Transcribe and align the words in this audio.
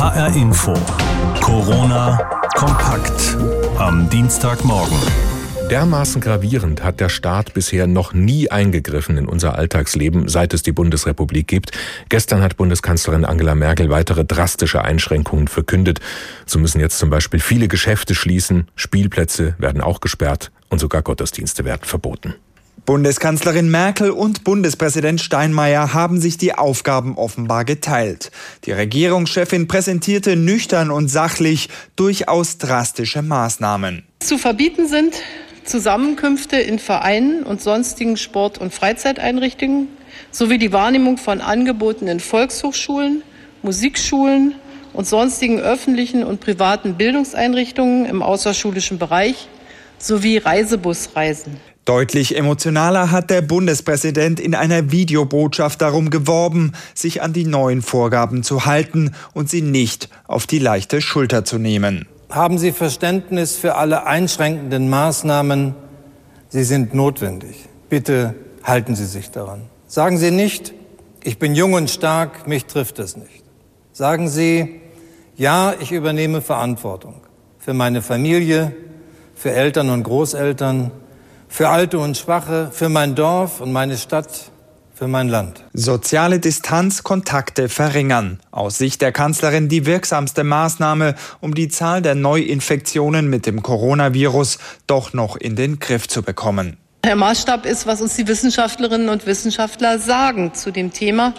HR 0.00 0.34
Info. 0.34 0.72
Corona 1.42 2.16
kompakt 2.54 3.36
am 3.76 4.08
Dienstagmorgen. 4.08 4.96
Dermaßen 5.70 6.22
gravierend 6.22 6.82
hat 6.82 7.00
der 7.00 7.10
Staat 7.10 7.52
bisher 7.52 7.86
noch 7.86 8.14
nie 8.14 8.50
eingegriffen 8.50 9.18
in 9.18 9.28
unser 9.28 9.56
Alltagsleben, 9.56 10.26
seit 10.26 10.54
es 10.54 10.62
die 10.62 10.72
Bundesrepublik 10.72 11.46
gibt. 11.46 11.72
Gestern 12.08 12.40
hat 12.40 12.56
Bundeskanzlerin 12.56 13.26
Angela 13.26 13.54
Merkel 13.54 13.90
weitere 13.90 14.24
drastische 14.24 14.82
Einschränkungen 14.82 15.48
verkündet. 15.48 16.00
So 16.46 16.58
müssen 16.58 16.80
jetzt 16.80 16.98
zum 16.98 17.10
Beispiel 17.10 17.38
viele 17.38 17.68
Geschäfte 17.68 18.14
schließen, 18.14 18.68
Spielplätze 18.76 19.54
werden 19.58 19.82
auch 19.82 20.00
gesperrt 20.00 20.50
und 20.70 20.78
sogar 20.78 21.02
Gottesdienste 21.02 21.66
werden 21.66 21.84
verboten. 21.84 22.36
Bundeskanzlerin 22.86 23.70
Merkel 23.70 24.10
und 24.10 24.42
Bundespräsident 24.42 25.20
Steinmeier 25.20 25.92
haben 25.94 26.20
sich 26.20 26.38
die 26.38 26.54
Aufgaben 26.54 27.16
offenbar 27.16 27.64
geteilt. 27.64 28.30
Die 28.64 28.72
Regierungschefin 28.72 29.68
präsentierte 29.68 30.34
nüchtern 30.36 30.90
und 30.90 31.08
sachlich 31.08 31.68
durchaus 31.96 32.58
drastische 32.58 33.22
Maßnahmen. 33.22 34.04
Zu 34.20 34.38
verbieten 34.38 34.88
sind 34.88 35.14
Zusammenkünfte 35.64 36.56
in 36.56 36.78
Vereinen 36.78 37.44
und 37.44 37.60
sonstigen 37.60 38.16
Sport- 38.16 38.58
und 38.58 38.74
Freizeiteinrichtungen 38.74 39.88
sowie 40.30 40.58
die 40.58 40.72
Wahrnehmung 40.72 41.16
von 41.16 41.40
Angeboten 41.40 42.08
in 42.08 42.18
Volkshochschulen, 42.18 43.22
Musikschulen 43.62 44.54
und 44.92 45.06
sonstigen 45.06 45.60
öffentlichen 45.60 46.24
und 46.24 46.40
privaten 46.40 46.94
Bildungseinrichtungen 46.94 48.06
im 48.06 48.22
außerschulischen 48.22 48.98
Bereich 48.98 49.48
sowie 49.98 50.38
Reisebusreisen. 50.38 51.60
Deutlich 51.90 52.36
emotionaler 52.36 53.10
hat 53.10 53.30
der 53.30 53.42
Bundespräsident 53.42 54.38
in 54.38 54.54
einer 54.54 54.92
Videobotschaft 54.92 55.82
darum 55.82 56.10
geworben, 56.10 56.70
sich 56.94 57.20
an 57.20 57.32
die 57.32 57.44
neuen 57.44 57.82
Vorgaben 57.82 58.44
zu 58.44 58.64
halten 58.64 59.10
und 59.34 59.50
sie 59.50 59.60
nicht 59.60 60.08
auf 60.28 60.46
die 60.46 60.60
leichte 60.60 61.00
Schulter 61.00 61.44
zu 61.44 61.58
nehmen. 61.58 62.06
Haben 62.28 62.58
Sie 62.58 62.70
Verständnis 62.70 63.56
für 63.56 63.74
alle 63.74 64.06
einschränkenden 64.06 64.88
Maßnahmen? 64.88 65.74
Sie 66.48 66.62
sind 66.62 66.94
notwendig. 66.94 67.56
Bitte 67.88 68.36
halten 68.62 68.94
Sie 68.94 69.06
sich 69.06 69.32
daran. 69.32 69.62
Sagen 69.88 70.16
Sie 70.16 70.30
nicht, 70.30 70.72
ich 71.24 71.40
bin 71.40 71.56
jung 71.56 71.72
und 71.72 71.90
stark, 71.90 72.46
mich 72.46 72.66
trifft 72.66 73.00
es 73.00 73.16
nicht. 73.16 73.42
Sagen 73.92 74.28
Sie, 74.28 74.80
ja, 75.36 75.74
ich 75.80 75.90
übernehme 75.90 76.40
Verantwortung 76.40 77.16
für 77.58 77.74
meine 77.74 78.00
Familie, 78.00 78.76
für 79.34 79.50
Eltern 79.50 79.90
und 79.90 80.04
Großeltern, 80.04 80.92
für 81.50 81.68
Alte 81.68 81.98
und 81.98 82.16
Schwache, 82.16 82.70
für 82.72 82.88
mein 82.88 83.14
Dorf 83.14 83.60
und 83.60 83.72
meine 83.72 83.98
Stadt, 83.98 84.50
für 84.94 85.08
mein 85.08 85.28
Land. 85.28 85.64
Soziale 85.72 86.38
Distanz, 86.38 87.02
Kontakte 87.02 87.68
verringern. 87.68 88.38
Aus 88.52 88.78
Sicht 88.78 89.02
der 89.02 89.12
Kanzlerin 89.12 89.68
die 89.68 89.84
wirksamste 89.84 90.44
Maßnahme, 90.44 91.16
um 91.40 91.54
die 91.54 91.68
Zahl 91.68 92.02
der 92.02 92.14
Neuinfektionen 92.14 93.28
mit 93.28 93.46
dem 93.46 93.62
Coronavirus 93.62 94.58
doch 94.86 95.12
noch 95.12 95.36
in 95.36 95.56
den 95.56 95.80
Griff 95.80 96.06
zu 96.06 96.22
bekommen. 96.22 96.76
Der 97.04 97.16
Maßstab 97.16 97.66
ist, 97.66 97.86
was 97.86 98.00
uns 98.00 98.14
die 98.14 98.28
Wissenschaftlerinnen 98.28 99.08
und 99.08 99.26
Wissenschaftler 99.26 99.98
sagen 99.98 100.54
zu 100.54 100.70
dem 100.70 100.92
Thema. 100.92 101.34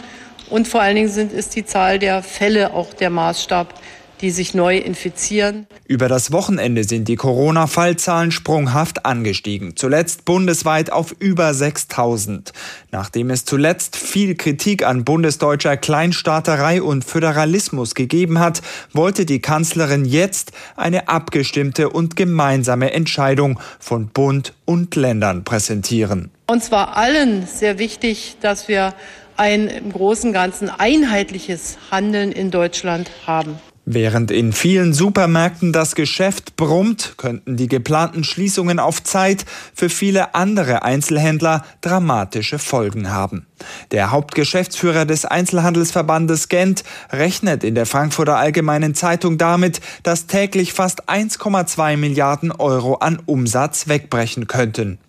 Und 0.50 0.68
vor 0.68 0.82
allen 0.82 0.96
Dingen 0.96 1.10
sind, 1.10 1.32
ist 1.32 1.56
die 1.56 1.66
Zahl 1.66 2.00
der 2.00 2.22
Fälle 2.24 2.74
auch 2.74 2.94
der 2.94 3.10
Maßstab 3.10 3.74
die 4.22 4.32
sich 4.32 4.54
neu 4.54 4.78
infizieren. 4.78 5.68
Über 5.88 6.08
das 6.08 6.32
Wochenende 6.32 6.84
sind 6.84 7.08
die 7.08 7.16
Corona-Fallzahlen 7.16 8.32
sprunghaft 8.32 9.06
angestiegen, 9.06 9.76
zuletzt 9.76 10.26
bundesweit 10.26 10.92
auf 10.92 11.16
über 11.20 11.54
6000. 11.54 12.54
Nachdem 12.92 13.30
es 13.30 13.46
zuletzt 13.46 13.96
viel 13.96 14.36
Kritik 14.36 14.86
an 14.86 15.04
bundesdeutscher 15.04 15.78
Kleinstaaterei 15.78 16.82
und 16.82 17.04
Föderalismus 17.04 17.96
gegeben 17.96 18.40
hat, 18.40 18.62
wollte 18.94 19.26
die 19.26 19.40
Kanzlerin 19.40 20.06
jetzt 20.06 20.52
eine 20.76 21.08
abgestimmte 21.08 21.90
und 21.90 22.16
gemeinsame 22.16 22.94
Entscheidung 22.94 23.60
von 23.80 24.08
Bund 24.08 24.54
und 24.66 24.96
Ländern 24.96 25.44
präsentieren. 25.44 26.32
Und 26.48 26.64
zwar 26.64 26.98
allen 26.98 27.48
sehr 27.48 27.80
wichtig, 27.80 28.38
dass 28.42 28.68
wir 28.68 28.94
ein 29.38 29.68
im 29.68 29.92
Großen 29.92 30.30
und 30.30 30.34
Ganzen 30.34 30.70
einheitliches 30.70 31.78
Handeln 31.90 32.32
in 32.32 32.52
Deutschland 32.52 33.10
haben. 33.26 33.58
Während 33.86 34.30
in 34.30 34.54
vielen 34.54 34.94
Supermärkten 34.94 35.74
das 35.74 35.96
Geschäft 35.96 36.56
brummt, 36.56 37.16
könnten 37.18 37.58
die 37.58 37.68
geplanten 37.68 38.24
Schließungen 38.24 38.78
auf 38.78 39.04
Zeit 39.04 39.44
für 39.74 39.90
viele 39.90 40.36
andere 40.36 40.84
Einzelhändler 40.84 41.66
dramatische 41.82 42.60
Folgen 42.60 43.10
haben. 43.10 43.48
Der 43.90 44.12
Hauptgeschäftsführer 44.12 45.06
des 45.06 45.26
Einzelhandelsverbandes 45.26 46.48
Gent 46.48 46.84
rechnet 47.12 47.64
in 47.64 47.74
der 47.74 47.88
Frankfurter 47.88 48.38
Allgemeinen 48.38 48.94
Zeitung 48.94 49.40
damit, 49.40 49.82
dass 50.04 50.28
täglich 50.28 50.74
fast 50.74 51.10
1,2 51.10 51.98
Milliarden 51.98 52.52
Euro 52.52 52.96
an 52.96 53.20
Umsatz 53.26 53.88
wegbrechen 53.88 54.46
könnten. 54.46 55.00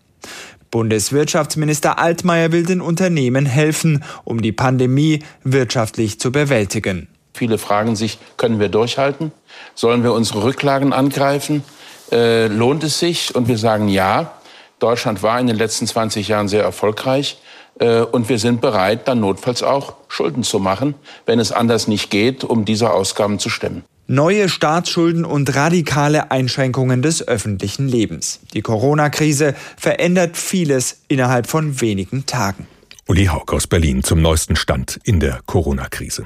Bundeswirtschaftsminister 0.70 1.98
Altmaier 1.98 2.52
will 2.52 2.64
den 2.64 2.80
Unternehmen 2.80 3.44
helfen, 3.44 4.02
um 4.24 4.40
die 4.40 4.52
Pandemie 4.52 5.22
wirtschaftlich 5.44 6.18
zu 6.18 6.32
bewältigen. 6.32 7.08
Viele 7.34 7.58
fragen 7.58 7.96
sich, 7.96 8.18
können 8.36 8.60
wir 8.60 8.68
durchhalten? 8.68 9.32
Sollen 9.74 10.02
wir 10.02 10.12
unsere 10.12 10.44
Rücklagen 10.44 10.92
angreifen? 10.92 11.64
Äh, 12.10 12.46
lohnt 12.48 12.84
es 12.84 12.98
sich? 12.98 13.34
Und 13.34 13.48
wir 13.48 13.58
sagen 13.58 13.88
ja. 13.88 14.34
Deutschland 14.78 15.22
war 15.22 15.38
in 15.38 15.46
den 15.46 15.56
letzten 15.56 15.86
20 15.86 16.28
Jahren 16.28 16.48
sehr 16.48 16.62
erfolgreich. 16.62 17.38
Äh, 17.78 18.00
und 18.00 18.28
wir 18.28 18.38
sind 18.38 18.60
bereit, 18.60 19.08
dann 19.08 19.20
notfalls 19.20 19.62
auch 19.62 19.94
Schulden 20.08 20.42
zu 20.42 20.58
machen, 20.58 20.94
wenn 21.24 21.38
es 21.38 21.52
anders 21.52 21.88
nicht 21.88 22.10
geht, 22.10 22.44
um 22.44 22.64
diese 22.64 22.90
Ausgaben 22.90 23.38
zu 23.38 23.48
stemmen. 23.48 23.84
Neue 24.08 24.48
Staatsschulden 24.48 25.24
und 25.24 25.54
radikale 25.54 26.30
Einschränkungen 26.30 27.02
des 27.02 27.26
öffentlichen 27.26 27.88
Lebens. 27.88 28.40
Die 28.52 28.60
Corona-Krise 28.60 29.54
verändert 29.78 30.36
vieles 30.36 31.02
innerhalb 31.08 31.46
von 31.46 31.80
wenigen 31.80 32.26
Tagen. 32.26 32.66
Uli 33.12 33.26
Haug 33.26 33.52
aus 33.52 33.66
Berlin 33.66 34.02
zum 34.02 34.22
neuesten 34.22 34.56
Stand 34.56 34.98
in 35.04 35.20
der 35.20 35.40
Corona-Krise. 35.44 36.24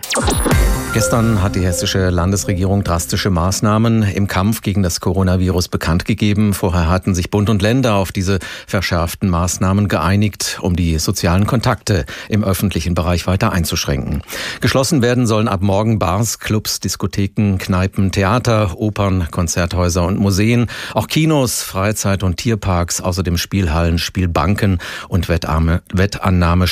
Gestern 0.92 1.42
hat 1.42 1.56
die 1.56 1.60
hessische 1.60 2.08
Landesregierung 2.10 2.84
drastische 2.84 3.28
Maßnahmen 3.28 4.02
im 4.04 4.28
Kampf 4.28 4.62
gegen 4.62 4.82
das 4.82 5.00
Coronavirus 5.00 5.68
bekannt 5.68 6.04
gegeben. 6.04 6.54
Vorher 6.54 6.88
hatten 6.88 7.14
sich 7.14 7.30
Bund 7.30 7.50
und 7.50 7.60
Länder 7.60 7.96
auf 7.96 8.12
diese 8.12 8.38
verschärften 8.66 9.28
Maßnahmen 9.28 9.88
geeinigt, 9.88 10.58
um 10.62 10.74
die 10.74 10.98
sozialen 10.98 11.46
Kontakte 11.46 12.06
im 12.28 12.44
öffentlichen 12.44 12.94
Bereich 12.94 13.26
weiter 13.26 13.52
einzuschränken. 13.52 14.22
Geschlossen 14.60 15.02
werden 15.02 15.26
sollen 15.26 15.48
ab 15.48 15.60
morgen 15.60 15.98
Bars, 15.98 16.38
Clubs, 16.38 16.80
Diskotheken, 16.80 17.58
Kneipen, 17.58 18.10
Theater, 18.12 18.78
Opern, 18.78 19.28
Konzerthäuser 19.30 20.06
und 20.06 20.18
Museen, 20.18 20.68
auch 20.94 21.08
Kinos, 21.08 21.62
Freizeit- 21.62 22.22
und 22.22 22.38
Tierparks, 22.38 23.02
außerdem 23.02 23.36
Spielhallen, 23.36 23.98
Spielbanken 23.98 24.78
und 25.08 25.28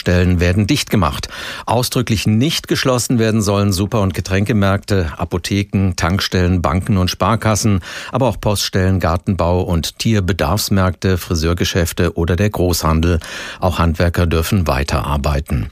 Wettannahmestellen 0.05 0.41
werden 0.41 0.67
dicht 0.67 0.91
gemacht. 0.91 1.29
Ausdrücklich 1.67 2.27
nicht 2.27 2.69
geschlossen 2.69 3.19
werden 3.19 3.43
sollen 3.43 3.73
Super- 3.73 4.03
und 4.03 4.15
Getränkemärkte, 4.15 5.13
Apotheken, 5.17 5.93
Tankstellen, 5.97 6.63
Banken 6.63 6.97
und 6.97 7.11
Sparkassen, 7.11 7.81
aber 8.13 8.29
auch 8.29 8.41
Poststellen, 8.41 9.01
Gartenbau 9.01 9.63
und 9.63 9.99
Tierbedarfsmärkte, 9.99 11.19
Friseurgeschäfte 11.19 12.17
oder 12.17 12.37
der 12.37 12.51
Großhandel. 12.51 13.21
Auch 13.61 13.79
Handwerker 13.79 14.27
dürfen 14.27 14.67
weiterarbeiten. 14.67 15.71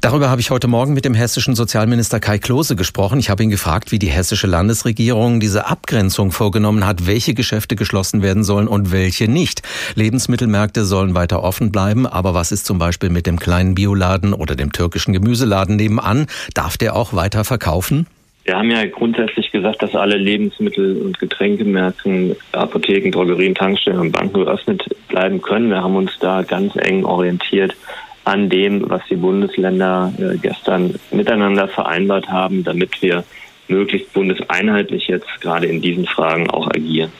Darüber 0.00 0.30
habe 0.30 0.40
ich 0.40 0.50
heute 0.50 0.68
Morgen 0.68 0.94
mit 0.94 1.04
dem 1.04 1.14
hessischen 1.14 1.54
Sozialminister 1.54 2.20
Kai 2.20 2.38
Klose 2.38 2.76
gesprochen. 2.76 3.18
Ich 3.18 3.30
habe 3.30 3.42
ihn 3.42 3.50
gefragt, 3.50 3.92
wie 3.92 3.98
die 3.98 4.10
hessische 4.10 4.46
Landesregierung 4.46 5.40
diese 5.40 5.66
Abgrenzung 5.66 6.32
vorgenommen 6.32 6.86
hat, 6.86 7.06
welche 7.06 7.34
Geschäfte 7.34 7.76
geschlossen 7.76 8.22
werden 8.22 8.44
sollen 8.44 8.68
und 8.68 8.92
welche 8.92 9.28
nicht. 9.28 9.62
Lebensmittelmärkte 9.94 10.84
sollen 10.84 11.14
weiter 11.14 11.42
offen 11.42 11.70
bleiben, 11.70 12.06
aber 12.06 12.34
was 12.34 12.52
ist 12.52 12.66
zum 12.66 12.78
Beispiel 12.78 13.10
mit 13.10 13.26
dem 13.26 13.38
kleinen 13.38 13.59
Bioladen 13.74 14.32
oder 14.32 14.54
dem 14.56 14.72
türkischen 14.72 15.12
Gemüseladen 15.12 15.76
nebenan? 15.76 16.26
Darf 16.54 16.76
der 16.76 16.96
auch 16.96 17.14
weiter 17.14 17.44
verkaufen? 17.44 17.70
kaufen? 17.70 18.06
Wir 18.44 18.56
haben 18.56 18.70
ja 18.70 18.84
grundsätzlich 18.86 19.52
gesagt, 19.52 19.82
dass 19.82 19.94
alle 19.94 20.16
Lebensmittel- 20.16 21.02
und 21.02 21.18
Getränkemärkten, 21.18 22.34
Apotheken, 22.52 23.12
Drogerien, 23.12 23.54
Tankstellen 23.54 24.00
und 24.00 24.12
Banken 24.12 24.44
geöffnet 24.44 24.82
bleiben 25.08 25.40
können. 25.42 25.70
Wir 25.70 25.82
haben 25.82 25.94
uns 25.94 26.18
da 26.20 26.42
ganz 26.42 26.74
eng 26.76 27.04
orientiert 27.04 27.76
an 28.24 28.48
dem, 28.48 28.88
was 28.88 29.02
die 29.08 29.16
Bundesländer 29.16 30.12
äh, 30.18 30.36
gestern 30.38 30.94
miteinander 31.10 31.68
vereinbart 31.68 32.28
haben, 32.28 32.64
damit 32.64 33.00
wir 33.02 33.24
möglichst 33.68 34.12
bundeseinheitlich 34.14 35.06
jetzt 35.06 35.40
gerade 35.40 35.66
in 35.66 35.80
diesen 35.80 36.06
Fragen 36.06 36.50
auch 36.50 36.66
agieren. 36.68 37.12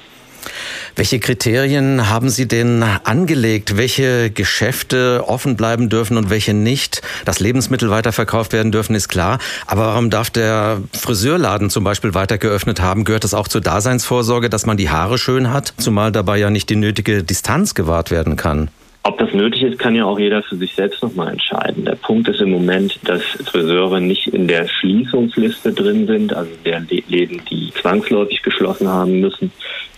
Welche 0.96 1.20
Kriterien 1.20 2.08
haben 2.08 2.30
Sie 2.30 2.48
denn 2.48 2.82
angelegt, 2.82 3.76
welche 3.76 4.30
Geschäfte 4.30 5.24
offen 5.26 5.56
bleiben 5.56 5.88
dürfen 5.88 6.16
und 6.16 6.30
welche 6.30 6.54
nicht? 6.54 7.02
Dass 7.24 7.40
Lebensmittel 7.40 7.90
weiterverkauft 7.90 8.52
werden 8.52 8.72
dürfen, 8.72 8.94
ist 8.94 9.08
klar. 9.08 9.38
Aber 9.66 9.86
warum 9.86 10.10
darf 10.10 10.30
der 10.30 10.78
Friseurladen 10.92 11.70
zum 11.70 11.84
Beispiel 11.84 12.14
weiter 12.14 12.38
geöffnet 12.38 12.80
haben? 12.80 13.04
Gehört 13.04 13.24
das 13.24 13.34
auch 13.34 13.48
zur 13.48 13.60
Daseinsvorsorge, 13.60 14.50
dass 14.50 14.66
man 14.66 14.76
die 14.76 14.90
Haare 14.90 15.18
schön 15.18 15.52
hat? 15.52 15.74
Zumal 15.78 16.12
dabei 16.12 16.38
ja 16.38 16.50
nicht 16.50 16.70
die 16.70 16.76
nötige 16.76 17.22
Distanz 17.22 17.74
gewahrt 17.74 18.10
werden 18.10 18.36
kann. 18.36 18.70
Ob 19.02 19.16
das 19.18 19.32
nötig 19.32 19.62
ist, 19.62 19.78
kann 19.78 19.94
ja 19.94 20.04
auch 20.04 20.18
jeder 20.18 20.42
für 20.42 20.56
sich 20.56 20.74
selbst 20.74 21.02
nochmal 21.02 21.32
entscheiden. 21.32 21.86
Der 21.86 21.94
Punkt 21.94 22.28
ist 22.28 22.42
im 22.42 22.50
Moment, 22.50 23.00
dass 23.04 23.22
Friseure 23.50 23.98
nicht 23.98 24.26
in 24.28 24.46
der 24.46 24.68
Schließungsliste 24.68 25.72
drin 25.72 26.06
sind, 26.06 26.34
also 26.34 26.50
der 26.66 26.80
Läden, 26.80 27.40
die 27.50 27.72
zwangsläufig 27.80 28.42
geschlossen 28.42 28.88
haben 28.88 29.20
müssen. 29.20 29.52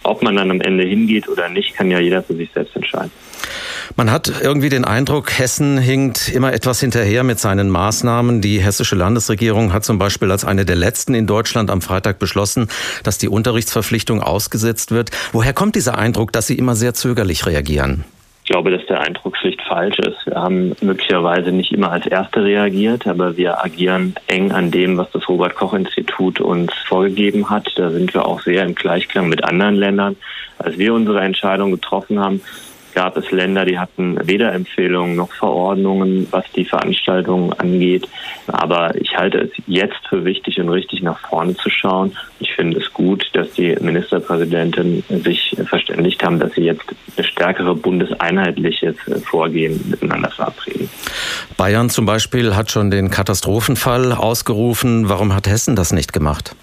Ob 0.05 0.23
man 0.23 0.37
dann 0.37 0.53
am 0.53 0.61
Ende 0.61 0.85
hingeht 0.85 1.29
oder 1.29 1.49
nicht, 1.49 1.75
kann 1.75 1.91
ja 1.91 1.99
jeder 1.99 2.23
für 2.23 2.35
sich 2.35 2.51
selbst 2.53 2.77
entscheiden. 2.77 3.11
Man 3.97 4.11
hat 4.11 4.33
irgendwie 4.43 4.69
den 4.69 4.85
Eindruck, 4.85 5.37
Hessen 5.37 5.79
hinkt 5.79 6.29
immer 6.29 6.53
etwas 6.53 6.79
hinterher 6.79 7.25
mit 7.25 7.41
seinen 7.41 7.71
Maßnahmen. 7.71 8.41
Die 8.41 8.61
hessische 8.61 8.95
Landesregierung 8.95 9.73
hat 9.73 9.85
zum 9.85 9.99
Beispiel 9.99 10.31
als 10.31 10.45
eine 10.45 10.65
der 10.65 10.77
letzten 10.77 11.15
in 11.15 11.27
Deutschland 11.27 11.71
am 11.71 11.83
Freitag 11.83 12.21
beschlossen, 12.21 12.69
dass 13.03 13.19
die 13.19 13.29
Unterrichtsverpflichtung 13.29 14.23
ausgesetzt 14.23 14.93
wird. 14.93 15.11
Woher 15.33 15.53
kommt 15.53 15.75
dieser 15.75 15.99
Eindruck, 15.99 16.33
dass 16.33 16.47
Sie 16.47 16.57
immer 16.57 16.77
sehr 16.77 16.95
zögerlich 16.95 17.47
reagieren? 17.47 18.05
Ich 18.53 18.55
glaube, 18.55 18.71
dass 18.71 18.85
der 18.85 19.01
Eindruck 19.01 19.39
schlicht 19.39 19.63
falsch 19.63 19.99
ist. 20.01 20.27
Wir 20.27 20.35
haben 20.35 20.77
möglicherweise 20.83 21.51
nicht 21.53 21.73
immer 21.73 21.91
als 21.91 22.07
Erste 22.07 22.45
reagiert, 22.45 23.07
aber 23.07 23.39
wir 23.39 23.65
agieren 23.65 24.15
eng 24.27 24.53
an 24.53 24.71
dem, 24.71 24.99
was 24.99 25.11
das 25.11 25.27
Robert 25.27 25.55
Koch 25.55 25.73
Institut 25.73 26.39
uns 26.39 26.71
vorgegeben 26.87 27.49
hat. 27.49 27.73
Da 27.77 27.89
sind 27.89 28.13
wir 28.13 28.27
auch 28.27 28.43
sehr 28.43 28.63
im 28.65 28.75
Gleichklang 28.75 29.31
mit 29.31 29.43
anderen 29.43 29.77
Ländern. 29.77 30.17
Als 30.59 30.77
wir 30.77 30.93
unsere 30.93 31.23
Entscheidung 31.23 31.71
getroffen 31.71 32.21
haben, 32.21 32.43
gab 32.95 33.17
es 33.17 33.31
Länder, 33.31 33.65
die 33.65 33.79
hatten 33.79 34.19
weder 34.27 34.53
Empfehlungen 34.53 35.17
noch 35.17 35.33
Verordnungen, 35.33 36.27
was 36.31 36.45
die 36.55 36.65
Veranstaltungen 36.65 37.53
angeht. 37.55 38.09
Aber 38.47 38.95
ich 38.97 39.17
halte 39.17 39.39
es 39.39 39.51
jetzt 39.67 40.07
für 40.09 40.25
wichtig 40.25 40.61
und 40.61 40.69
richtig, 40.69 41.03
nach 41.03 41.19
vorne 41.19 41.57
zu 41.57 41.71
schauen. 41.71 42.17
Ich 42.41 42.53
finde 42.55 42.81
es 42.81 42.93
gut, 42.93 43.29
dass 43.33 43.51
die 43.53 43.77
Ministerpräsidenten 43.81 45.03
sich 45.09 45.57
verständigt 45.67 46.23
haben, 46.25 46.39
dass 46.39 46.53
sie 46.53 46.63
jetzt 46.63 46.85
eine 47.17 47.27
stärkere 47.27 47.75
bundeseinheitliches 47.75 48.97
Vorgehen 49.25 49.81
miteinander 49.89 50.31
verabreden. 50.31 50.89
Bayern 51.57 51.91
zum 51.91 52.07
Beispiel 52.07 52.57
hat 52.57 52.71
schon 52.71 52.91
den 52.91 53.11
Katastrophenfall 53.11 54.13
ausgerufen. 54.13 55.09
Warum 55.09 55.35
hat 55.35 55.47
Hessen 55.49 55.77
das 55.77 55.93
nicht 55.93 56.13
gemacht? 56.13 56.55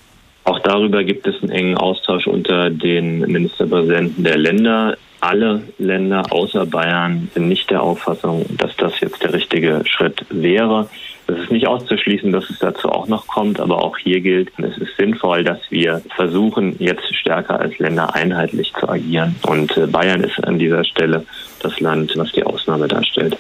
Auch 0.50 0.60
darüber 0.62 1.04
gibt 1.04 1.28
es 1.28 1.40
einen 1.44 1.52
engen 1.52 1.78
Austausch 1.78 2.26
unter 2.26 2.72
den 2.72 3.20
Ministerpräsidenten 3.20 4.24
der 4.24 4.36
Länder 4.36 4.98
alle 5.22 5.62
Länder 5.78 6.24
außer 6.32 6.66
Bayern 6.66 7.30
sind 7.34 7.50
nicht 7.50 7.70
der 7.70 7.84
Auffassung, 7.84 8.46
dass 8.58 8.76
das 8.78 9.00
jetzt 9.02 9.22
der 9.22 9.34
richtige 9.34 9.82
Schritt 9.86 10.26
wäre. 10.30 10.90
Es 11.28 11.38
ist 11.38 11.52
nicht 11.52 11.68
auszuschließen, 11.68 12.32
dass 12.32 12.50
es 12.50 12.58
dazu 12.58 12.90
auch 12.90 13.08
noch 13.08 13.28
kommt, 13.28 13.60
aber 13.60 13.84
auch 13.84 13.98
hier 13.98 14.22
gilt, 14.22 14.50
es 14.58 14.78
ist 14.78 14.96
sinnvoll, 14.98 15.44
dass 15.44 15.60
wir 15.70 16.02
versuchen, 16.16 16.76
jetzt 16.80 17.14
stärker 17.14 17.60
als 17.60 17.78
Länder 17.78 18.16
einheitlich 18.16 18.74
zu 18.74 18.90
agieren. 18.90 19.36
Und 19.46 19.78
äh, 19.78 19.86
Bayern 19.86 20.24
ist 20.24 20.44
an 20.44 20.58
dieser 20.58 20.84
Stelle 20.84 21.26
das 21.62 21.80
Land, 21.80 22.14
was 22.16 22.32
die 22.32 22.44
Ausnahme 22.44 22.88
darstellt. 22.88 23.38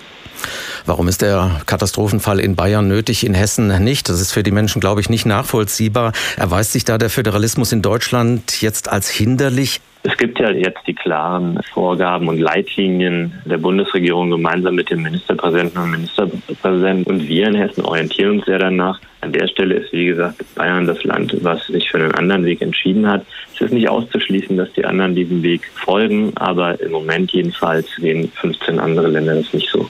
Warum 0.89 1.07
ist 1.07 1.21
der 1.21 1.61
Katastrophenfall 1.67 2.39
in 2.39 2.55
Bayern 2.55 2.87
nötig, 2.87 3.23
in 3.23 3.35
Hessen 3.35 3.67
nicht? 3.83 4.09
Das 4.09 4.19
ist 4.19 4.31
für 4.31 4.41
die 4.41 4.49
Menschen, 4.49 4.81
glaube 4.81 5.01
ich, 5.01 5.07
nicht 5.07 5.27
nachvollziehbar. 5.27 6.13
Erweist 6.35 6.71
sich 6.71 6.83
da 6.83 6.97
der 6.97 7.11
Föderalismus 7.11 7.71
in 7.71 7.83
Deutschland 7.83 8.59
jetzt 8.63 8.91
als 8.91 9.07
hinderlich? 9.07 9.81
Es 10.01 10.17
gibt 10.17 10.39
ja 10.39 10.49
jetzt 10.49 10.79
die 10.87 10.95
klaren 10.95 11.59
Vorgaben 11.73 12.27
und 12.27 12.39
Leitlinien 12.39 13.33
der 13.45 13.59
Bundesregierung 13.59 14.31
gemeinsam 14.31 14.73
mit 14.73 14.89
dem 14.89 15.03
Ministerpräsidenten 15.03 15.77
und 15.77 15.91
Ministerpräsidenten. 15.91 17.13
Und 17.13 17.27
wir 17.27 17.47
in 17.49 17.53
Hessen 17.53 17.85
orientieren 17.85 18.37
uns 18.37 18.45
sehr 18.45 18.57
danach. 18.57 18.99
An 19.21 19.31
der 19.31 19.47
Stelle 19.47 19.75
ist, 19.75 19.93
wie 19.93 20.07
gesagt, 20.07 20.43
Bayern 20.55 20.87
das 20.87 21.03
Land, 21.03 21.35
was 21.43 21.67
sich 21.67 21.91
für 21.91 21.99
einen 21.99 22.15
anderen 22.15 22.45
Weg 22.45 22.63
entschieden 22.63 23.07
hat. 23.07 23.23
Es 23.53 23.61
ist 23.61 23.73
nicht 23.73 23.89
auszuschließen, 23.89 24.57
dass 24.57 24.73
die 24.73 24.85
anderen 24.85 25.13
diesem 25.13 25.43
Weg 25.43 25.69
folgen, 25.75 26.31
aber 26.33 26.81
im 26.81 26.91
Moment 26.91 27.31
jedenfalls 27.31 27.85
sehen 27.97 28.31
15 28.33 28.79
andere 28.79 29.07
Länder 29.09 29.35
das 29.35 29.53
nicht 29.53 29.69
so. 29.69 29.87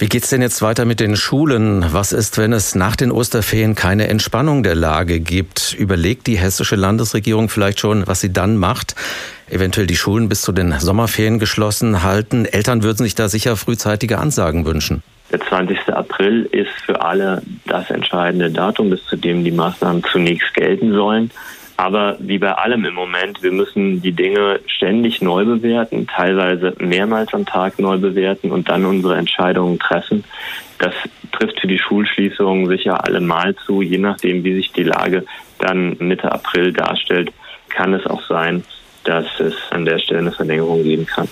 Wie 0.00 0.06
geht's 0.08 0.30
denn 0.30 0.42
jetzt 0.42 0.62
weiter 0.62 0.84
mit 0.84 1.00
den 1.00 1.16
Schulen? 1.16 1.84
Was 1.92 2.12
ist, 2.12 2.38
wenn 2.38 2.52
es 2.52 2.76
nach 2.76 2.94
den 2.94 3.10
Osterferien 3.10 3.74
keine 3.74 4.06
Entspannung 4.06 4.62
der 4.62 4.76
Lage 4.76 5.18
gibt? 5.18 5.74
Überlegt 5.76 6.28
die 6.28 6.38
hessische 6.38 6.76
Landesregierung 6.76 7.48
vielleicht 7.48 7.80
schon, 7.80 8.06
was 8.06 8.20
sie 8.20 8.32
dann 8.32 8.58
macht? 8.58 8.94
Eventuell 9.50 9.88
die 9.88 9.96
Schulen 9.96 10.28
bis 10.28 10.42
zu 10.42 10.52
den 10.52 10.78
Sommerferien 10.78 11.40
geschlossen 11.40 12.04
halten? 12.04 12.44
Eltern 12.44 12.84
würden 12.84 13.02
sich 13.02 13.16
da 13.16 13.28
sicher 13.28 13.56
frühzeitige 13.56 14.18
Ansagen 14.18 14.64
wünschen. 14.66 15.02
Der 15.32 15.40
20. 15.40 15.88
April 15.88 16.48
ist 16.52 16.70
für 16.86 17.02
alle 17.02 17.42
das 17.66 17.90
entscheidende 17.90 18.52
Datum, 18.52 18.90
bis 18.90 19.04
zu 19.04 19.16
dem 19.16 19.42
die 19.42 19.50
Maßnahmen 19.50 20.04
zunächst 20.12 20.54
gelten 20.54 20.92
sollen. 20.92 21.32
Aber 21.78 22.16
wie 22.18 22.38
bei 22.38 22.52
allem 22.52 22.84
im 22.84 22.94
Moment, 22.94 23.40
wir 23.40 23.52
müssen 23.52 24.02
die 24.02 24.10
Dinge 24.10 24.58
ständig 24.66 25.22
neu 25.22 25.44
bewerten, 25.44 26.08
teilweise 26.08 26.74
mehrmals 26.80 27.32
am 27.32 27.46
Tag 27.46 27.78
neu 27.78 27.98
bewerten 27.98 28.50
und 28.50 28.68
dann 28.68 28.84
unsere 28.84 29.16
Entscheidungen 29.16 29.78
treffen. 29.78 30.24
Das 30.80 30.92
trifft 31.30 31.60
für 31.60 31.68
die 31.68 31.78
Schulschließungen 31.78 32.66
sicher 32.66 33.04
allemal 33.04 33.54
zu. 33.64 33.80
Je 33.80 33.98
nachdem, 33.98 34.42
wie 34.42 34.56
sich 34.56 34.72
die 34.72 34.82
Lage 34.82 35.24
dann 35.60 35.96
Mitte 36.00 36.32
April 36.32 36.72
darstellt, 36.72 37.32
kann 37.68 37.94
es 37.94 38.04
auch 38.06 38.26
sein, 38.28 38.64
dass 39.04 39.26
es 39.38 39.54
an 39.70 39.84
der 39.84 40.00
Stelle 40.00 40.18
eine 40.18 40.32
Verlängerung 40.32 40.82
geben 40.82 41.06
kann. 41.06 41.28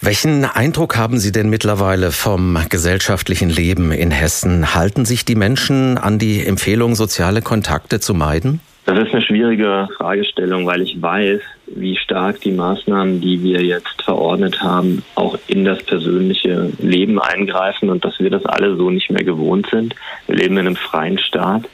Welchen 0.00 0.44
Eindruck 0.44 0.96
haben 0.96 1.20
Sie 1.20 1.30
denn 1.30 1.50
mittlerweile 1.50 2.10
vom 2.10 2.58
gesellschaftlichen 2.68 3.48
Leben 3.48 3.92
in 3.92 4.10
Hessen? 4.10 4.74
Halten 4.74 5.04
sich 5.04 5.24
die 5.24 5.36
Menschen 5.36 5.98
an 5.98 6.18
die 6.18 6.44
Empfehlung, 6.44 6.96
soziale 6.96 7.42
Kontakte 7.42 8.00
zu 8.00 8.12
meiden? 8.12 8.60
Das 8.86 8.96
ist 9.00 9.12
eine 9.12 9.22
schwierige 9.22 9.88
Fragestellung, 9.96 10.64
weil 10.64 10.80
ich 10.82 11.02
weiß, 11.02 11.40
wie 11.66 11.96
stark 11.96 12.40
die 12.42 12.52
Maßnahmen, 12.52 13.20
die 13.20 13.42
wir 13.42 13.60
jetzt 13.60 14.00
verordnet 14.00 14.62
haben, 14.62 15.02
auch 15.16 15.36
in 15.48 15.64
das 15.64 15.82
persönliche 15.82 16.70
Leben 16.78 17.20
eingreifen 17.20 17.90
und 17.90 18.04
dass 18.04 18.20
wir 18.20 18.30
das 18.30 18.46
alle 18.46 18.76
so 18.76 18.88
nicht 18.90 19.10
mehr 19.10 19.24
gewohnt 19.24 19.66
sind. 19.72 19.96
Wir 20.28 20.36
leben 20.36 20.56
in 20.56 20.68
einem 20.68 20.76
freien 20.76 21.18
Staat. 21.18 21.64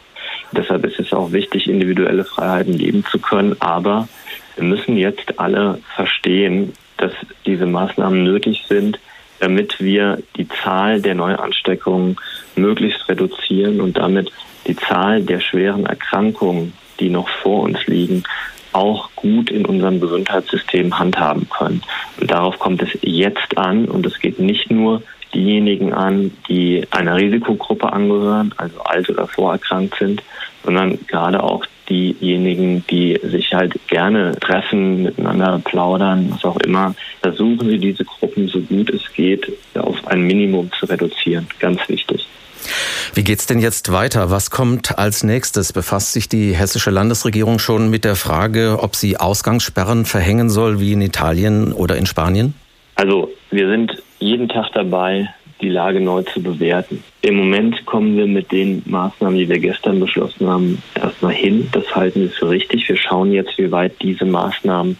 Deshalb 0.52 0.86
ist 0.86 0.98
es 1.00 1.12
auch 1.12 1.32
wichtig, 1.32 1.68
individuelle 1.68 2.24
Freiheiten 2.24 2.72
leben 2.72 3.04
zu 3.04 3.18
können. 3.18 3.56
Aber 3.60 4.08
wir 4.56 4.64
müssen 4.64 4.96
jetzt 4.96 5.38
alle 5.38 5.80
verstehen, 5.94 6.72
dass 6.96 7.12
diese 7.44 7.66
Maßnahmen 7.66 8.24
nötig 8.24 8.64
sind, 8.70 8.98
damit 9.38 9.80
wir 9.80 10.22
die 10.38 10.48
Zahl 10.48 11.02
der 11.02 11.14
Neuansteckungen 11.14 12.16
möglichst 12.56 13.06
reduzieren 13.10 13.82
und 13.82 13.98
damit 13.98 14.32
die 14.66 14.76
Zahl 14.76 15.22
der 15.22 15.40
schweren 15.40 15.84
Erkrankungen 15.84 16.72
die 17.00 17.10
noch 17.10 17.28
vor 17.28 17.62
uns 17.62 17.86
liegen, 17.86 18.24
auch 18.72 19.10
gut 19.16 19.50
in 19.50 19.66
unserem 19.66 20.00
Gesundheitssystem 20.00 20.98
handhaben 20.98 21.48
können. 21.50 21.82
Und 22.20 22.30
darauf 22.30 22.58
kommt 22.58 22.82
es 22.82 22.90
jetzt 23.02 23.56
an 23.58 23.84
und 23.86 24.06
es 24.06 24.18
geht 24.18 24.38
nicht 24.38 24.70
nur 24.70 25.02
diejenigen 25.34 25.92
an, 25.92 26.32
die 26.48 26.86
einer 26.90 27.16
Risikogruppe 27.16 27.92
angehören, 27.92 28.54
also 28.56 28.80
alt 28.82 29.08
oder 29.08 29.26
vorerkrankt 29.26 29.96
sind, 29.98 30.22
sondern 30.64 30.98
gerade 31.06 31.42
auch 31.42 31.64
diejenigen, 31.88 32.84
die 32.88 33.18
sich 33.22 33.52
halt 33.52 33.74
gerne 33.88 34.36
treffen, 34.40 35.02
miteinander 35.02 35.60
plaudern, 35.64 36.28
was 36.30 36.44
auch 36.44 36.58
immer. 36.58 36.94
Versuchen 37.20 37.68
Sie 37.68 37.78
diese 37.78 38.04
Gruppen 38.04 38.48
so 38.48 38.60
gut 38.60 38.90
es 38.90 39.12
geht 39.12 39.52
auf 39.74 40.06
ein 40.06 40.22
Minimum 40.22 40.70
zu 40.78 40.86
reduzieren. 40.86 41.46
Ganz 41.58 41.80
wichtig. 41.88 42.26
Wie 43.14 43.24
geht's 43.24 43.46
denn 43.46 43.58
jetzt 43.58 43.92
weiter? 43.92 44.30
Was 44.30 44.50
kommt 44.50 44.98
als 44.98 45.22
nächstes? 45.22 45.72
Befasst 45.72 46.12
sich 46.12 46.28
die 46.28 46.54
hessische 46.54 46.90
Landesregierung 46.90 47.58
schon 47.58 47.90
mit 47.90 48.04
der 48.04 48.16
Frage, 48.16 48.78
ob 48.80 48.96
sie 48.96 49.16
Ausgangssperren 49.18 50.04
verhängen 50.04 50.50
soll, 50.50 50.80
wie 50.80 50.92
in 50.92 51.02
Italien 51.02 51.72
oder 51.72 51.96
in 51.96 52.06
Spanien? 52.06 52.54
Also, 52.94 53.30
wir 53.50 53.68
sind 53.68 54.02
jeden 54.18 54.48
Tag 54.48 54.72
dabei, 54.74 55.28
die 55.60 55.68
Lage 55.68 56.00
neu 56.00 56.22
zu 56.22 56.42
bewerten. 56.42 57.02
Im 57.22 57.36
Moment 57.36 57.86
kommen 57.86 58.16
wir 58.16 58.26
mit 58.26 58.50
den 58.50 58.82
Maßnahmen, 58.84 59.38
die 59.38 59.48
wir 59.48 59.60
gestern 59.60 60.00
beschlossen 60.00 60.48
haben, 60.48 60.82
erstmal 60.94 61.32
hin. 61.32 61.68
Das 61.72 61.94
halten 61.94 62.22
wir 62.22 62.30
für 62.30 62.50
richtig. 62.50 62.88
Wir 62.88 62.96
schauen 62.96 63.32
jetzt, 63.32 63.56
wie 63.58 63.70
weit 63.70 63.94
diese 64.02 64.24
Maßnahmen 64.24 64.98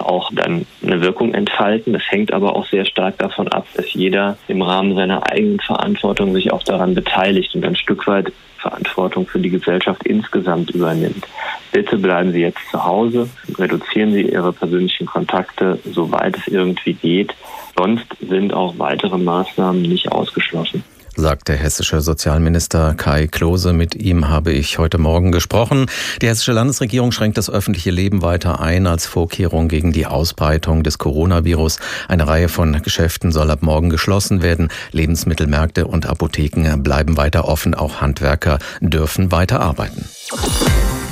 auch 0.00 0.30
dann 0.32 0.66
eine 0.82 1.00
Wirkung 1.00 1.34
entfalten. 1.34 1.92
Das 1.92 2.02
hängt 2.08 2.32
aber 2.32 2.56
auch 2.56 2.66
sehr 2.66 2.84
stark 2.84 3.18
davon 3.18 3.48
ab, 3.48 3.66
dass 3.74 3.92
jeder 3.92 4.36
im 4.48 4.62
Rahmen 4.62 4.94
seiner 4.94 5.30
eigenen 5.30 5.60
Verantwortung 5.60 6.32
sich 6.34 6.52
auch 6.52 6.62
daran 6.62 6.94
beteiligt 6.94 7.54
und 7.54 7.64
ein 7.64 7.76
Stück 7.76 8.06
weit 8.06 8.32
Verantwortung 8.58 9.26
für 9.26 9.38
die 9.38 9.50
Gesellschaft 9.50 10.06
insgesamt 10.06 10.70
übernimmt. 10.70 11.26
Bitte 11.72 11.96
bleiben 11.96 12.32
Sie 12.32 12.40
jetzt 12.40 12.60
zu 12.70 12.84
Hause, 12.84 13.28
reduzieren 13.56 14.12
Sie 14.12 14.22
Ihre 14.22 14.52
persönlichen 14.52 15.06
Kontakte, 15.06 15.78
soweit 15.84 16.36
es 16.36 16.46
irgendwie 16.48 16.94
geht. 16.94 17.34
Sonst 17.76 18.06
sind 18.20 18.52
auch 18.52 18.74
weitere 18.78 19.16
Maßnahmen 19.16 19.80
nicht 19.80 20.12
ausgeschlossen 20.12 20.84
sagt 21.16 21.48
der 21.48 21.56
hessische 21.56 22.00
Sozialminister 22.00 22.94
Kai 22.94 23.26
Klose. 23.26 23.72
Mit 23.72 23.94
ihm 23.94 24.28
habe 24.28 24.52
ich 24.52 24.78
heute 24.78 24.98
Morgen 24.98 25.32
gesprochen. 25.32 25.86
Die 26.22 26.28
hessische 26.28 26.52
Landesregierung 26.52 27.12
schränkt 27.12 27.38
das 27.38 27.50
öffentliche 27.50 27.90
Leben 27.90 28.22
weiter 28.22 28.60
ein 28.60 28.86
als 28.86 29.06
Vorkehrung 29.06 29.68
gegen 29.68 29.92
die 29.92 30.06
Ausbreitung 30.06 30.82
des 30.82 30.98
Coronavirus. 30.98 31.78
Eine 32.08 32.26
Reihe 32.26 32.48
von 32.48 32.80
Geschäften 32.82 33.32
soll 33.32 33.50
ab 33.50 33.62
morgen 33.62 33.90
geschlossen 33.90 34.42
werden. 34.42 34.68
Lebensmittelmärkte 34.92 35.86
und 35.86 36.06
Apotheken 36.06 36.82
bleiben 36.82 37.16
weiter 37.16 37.46
offen. 37.46 37.74
Auch 37.74 38.00
Handwerker 38.00 38.58
dürfen 38.80 39.32
weiter 39.32 39.60
arbeiten. 39.60 40.04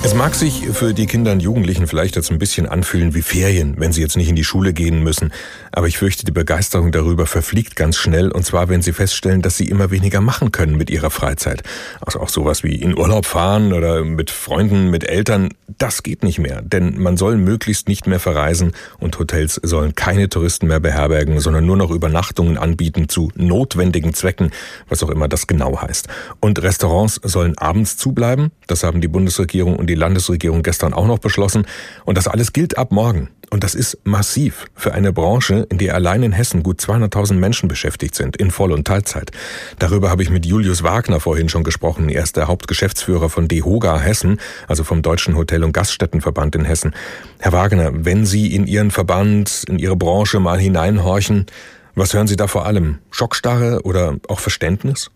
Es 0.04 0.14
mag 0.14 0.34
sich 0.36 0.64
für 0.72 0.94
die 0.94 1.06
Kinder 1.06 1.32
und 1.32 1.40
Jugendlichen 1.40 1.88
vielleicht 1.88 2.14
jetzt 2.14 2.30
ein 2.30 2.38
bisschen 2.38 2.66
anfühlen 2.66 3.14
wie 3.14 3.20
Ferien, 3.20 3.74
wenn 3.78 3.92
sie 3.92 4.00
jetzt 4.00 4.16
nicht 4.16 4.28
in 4.28 4.36
die 4.36 4.44
Schule 4.44 4.72
gehen 4.72 5.02
müssen. 5.02 5.32
Aber 5.72 5.88
ich 5.88 5.98
fürchte, 5.98 6.24
die 6.24 6.32
Begeisterung 6.32 6.92
darüber 6.92 7.26
verfliegt 7.26 7.74
ganz 7.74 7.96
schnell. 7.96 8.30
Und 8.30 8.46
zwar, 8.46 8.68
wenn 8.68 8.80
sie 8.80 8.92
feststellen, 8.92 9.42
dass 9.42 9.56
sie 9.56 9.68
immer 9.68 9.90
weniger 9.90 10.20
machen 10.20 10.52
können 10.52 10.76
mit 10.76 10.88
ihrer 10.88 11.10
Freizeit. 11.10 11.62
Also 12.00 12.20
auch 12.20 12.28
sowas 12.28 12.62
wie 12.62 12.76
in 12.76 12.96
Urlaub 12.96 13.26
fahren 13.26 13.72
oder 13.72 14.04
mit 14.04 14.30
Freunden, 14.30 14.88
mit 14.88 15.02
Eltern. 15.02 15.50
Das 15.78 16.04
geht 16.04 16.22
nicht 16.22 16.38
mehr. 16.38 16.62
Denn 16.62 16.98
man 17.00 17.16
soll 17.16 17.36
möglichst 17.36 17.88
nicht 17.88 18.06
mehr 18.06 18.20
verreisen 18.20 18.72
und 18.98 19.18
Hotels 19.18 19.60
sollen 19.62 19.94
keine 19.96 20.28
Touristen 20.28 20.68
mehr 20.68 20.80
beherbergen, 20.80 21.40
sondern 21.40 21.66
nur 21.66 21.76
noch 21.76 21.90
Übernachtungen 21.90 22.56
anbieten 22.56 23.08
zu 23.08 23.30
notwendigen 23.34 24.14
Zwecken, 24.14 24.52
was 24.88 25.02
auch 25.02 25.10
immer 25.10 25.28
das 25.28 25.48
genau 25.48 25.82
heißt. 25.82 26.08
Und 26.40 26.62
Restaurants 26.62 27.20
sollen 27.22 27.58
abends 27.58 27.96
zubleiben. 27.96 28.52
Das 28.68 28.84
haben 28.84 29.00
die 29.00 29.08
Bundesregierung 29.08 29.76
und 29.76 29.87
die 29.88 29.96
Landesregierung 29.96 30.62
gestern 30.62 30.94
auch 30.94 31.06
noch 31.06 31.18
beschlossen. 31.18 31.66
Und 32.04 32.16
das 32.16 32.28
alles 32.28 32.52
gilt 32.52 32.78
ab 32.78 32.92
morgen. 32.92 33.30
Und 33.50 33.64
das 33.64 33.74
ist 33.74 33.98
massiv 34.04 34.66
für 34.74 34.92
eine 34.92 35.12
Branche, 35.12 35.66
in 35.70 35.78
der 35.78 35.94
allein 35.94 36.22
in 36.22 36.32
Hessen 36.32 36.62
gut 36.62 36.80
200.000 36.80 37.34
Menschen 37.34 37.68
beschäftigt 37.68 38.14
sind, 38.14 38.36
in 38.36 38.50
Voll- 38.50 38.72
und 38.72 38.86
Teilzeit. 38.86 39.30
Darüber 39.78 40.10
habe 40.10 40.22
ich 40.22 40.30
mit 40.30 40.44
Julius 40.44 40.82
Wagner 40.82 41.18
vorhin 41.18 41.48
schon 41.48 41.64
gesprochen. 41.64 42.10
Er 42.10 42.22
ist 42.22 42.36
der 42.36 42.46
Hauptgeschäftsführer 42.46 43.30
von 43.30 43.48
DEHOGA 43.48 43.98
Hessen, 43.98 44.38
also 44.66 44.84
vom 44.84 45.00
Deutschen 45.00 45.34
Hotel- 45.36 45.64
und 45.64 45.72
Gaststättenverband 45.72 46.56
in 46.56 46.66
Hessen. 46.66 46.94
Herr 47.38 47.52
Wagner, 47.52 47.90
wenn 47.92 48.26
Sie 48.26 48.54
in 48.54 48.66
Ihren 48.66 48.90
Verband, 48.90 49.64
in 49.66 49.78
Ihre 49.78 49.96
Branche 49.96 50.40
mal 50.40 50.58
hineinhorchen, 50.58 51.46
was 51.94 52.14
hören 52.14 52.28
Sie 52.28 52.36
da 52.36 52.46
vor 52.46 52.66
allem? 52.66 52.98
Schockstarre 53.10 53.80
oder 53.82 54.16
auch 54.28 54.40
Verständnis? 54.40 55.10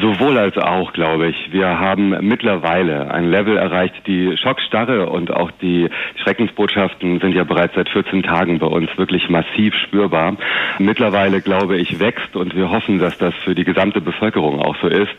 Sowohl 0.00 0.38
als 0.38 0.56
auch, 0.56 0.94
glaube 0.94 1.28
ich. 1.28 1.52
Wir 1.52 1.78
haben 1.78 2.10
mittlerweile 2.26 3.12
ein 3.12 3.30
Level 3.30 3.58
erreicht, 3.58 4.06
die 4.06 4.34
Schockstarre 4.38 5.10
und 5.10 5.30
auch 5.30 5.50
die 5.50 5.90
Schreckensbotschaften 6.22 7.20
sind 7.20 7.34
ja 7.34 7.44
bereits 7.44 7.74
seit 7.74 7.90
14 7.90 8.22
Tagen 8.22 8.58
bei 8.58 8.66
uns 8.66 8.88
wirklich 8.96 9.28
massiv 9.28 9.74
spürbar. 9.74 10.36
Mittlerweile, 10.78 11.42
glaube 11.42 11.76
ich, 11.76 12.00
wächst 12.00 12.34
und 12.34 12.56
wir 12.56 12.70
hoffen, 12.70 12.98
dass 12.98 13.18
das 13.18 13.34
für 13.44 13.54
die 13.54 13.64
gesamte 13.64 14.00
Bevölkerung 14.00 14.58
auch 14.60 14.76
so 14.80 14.88
ist, 14.88 15.14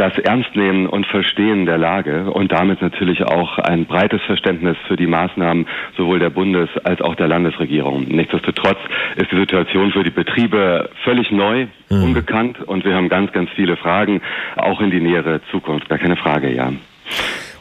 das 0.00 0.16
Ernstnehmen 0.16 0.86
und 0.86 1.06
Verstehen 1.06 1.66
der 1.66 1.76
Lage 1.76 2.30
und 2.30 2.50
damit 2.52 2.80
natürlich 2.80 3.22
auch 3.22 3.58
ein 3.58 3.84
breites 3.84 4.22
Verständnis 4.22 4.78
für 4.88 4.96
die 4.96 5.06
Maßnahmen 5.06 5.66
sowohl 5.94 6.18
der 6.18 6.30
Bundes- 6.30 6.74
als 6.84 7.02
auch 7.02 7.16
der 7.16 7.28
Landesregierung. 7.28 8.06
Nichtsdestotrotz 8.08 8.78
ist 9.16 9.30
die 9.30 9.36
Situation 9.36 9.92
für 9.92 10.02
die 10.02 10.10
Betriebe 10.10 10.88
völlig 11.04 11.30
neu, 11.30 11.66
mhm. 11.90 12.02
unbekannt 12.02 12.62
und 12.66 12.86
wir 12.86 12.94
haben 12.94 13.10
ganz, 13.10 13.30
ganz 13.32 13.50
viele 13.50 13.76
Fragen, 13.76 14.22
auch 14.56 14.80
in 14.80 14.90
die 14.90 15.00
nähere 15.00 15.42
Zukunft. 15.50 15.90
Gar 15.90 15.98
keine 15.98 16.16
Frage, 16.16 16.50
ja. 16.50 16.72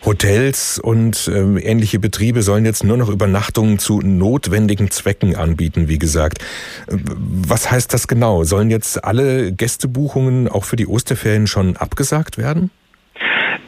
Hotels 0.05 0.79
und 0.79 1.29
ähm, 1.33 1.57
ähnliche 1.57 1.99
Betriebe 1.99 2.41
sollen 2.41 2.65
jetzt 2.65 2.83
nur 2.83 2.97
noch 2.97 3.09
Übernachtungen 3.09 3.79
zu 3.79 3.99
notwendigen 4.01 4.91
Zwecken 4.91 5.35
anbieten, 5.35 5.87
wie 5.87 5.99
gesagt. 5.99 6.39
Was 6.87 7.69
heißt 7.69 7.93
das 7.93 8.07
genau? 8.07 8.43
Sollen 8.43 8.69
jetzt 8.69 9.03
alle 9.03 9.51
Gästebuchungen 9.51 10.47
auch 10.47 10.63
für 10.63 10.75
die 10.75 10.87
Osterferien 10.87 11.47
schon 11.47 11.77
abgesagt 11.77 12.37
werden? 12.37 12.71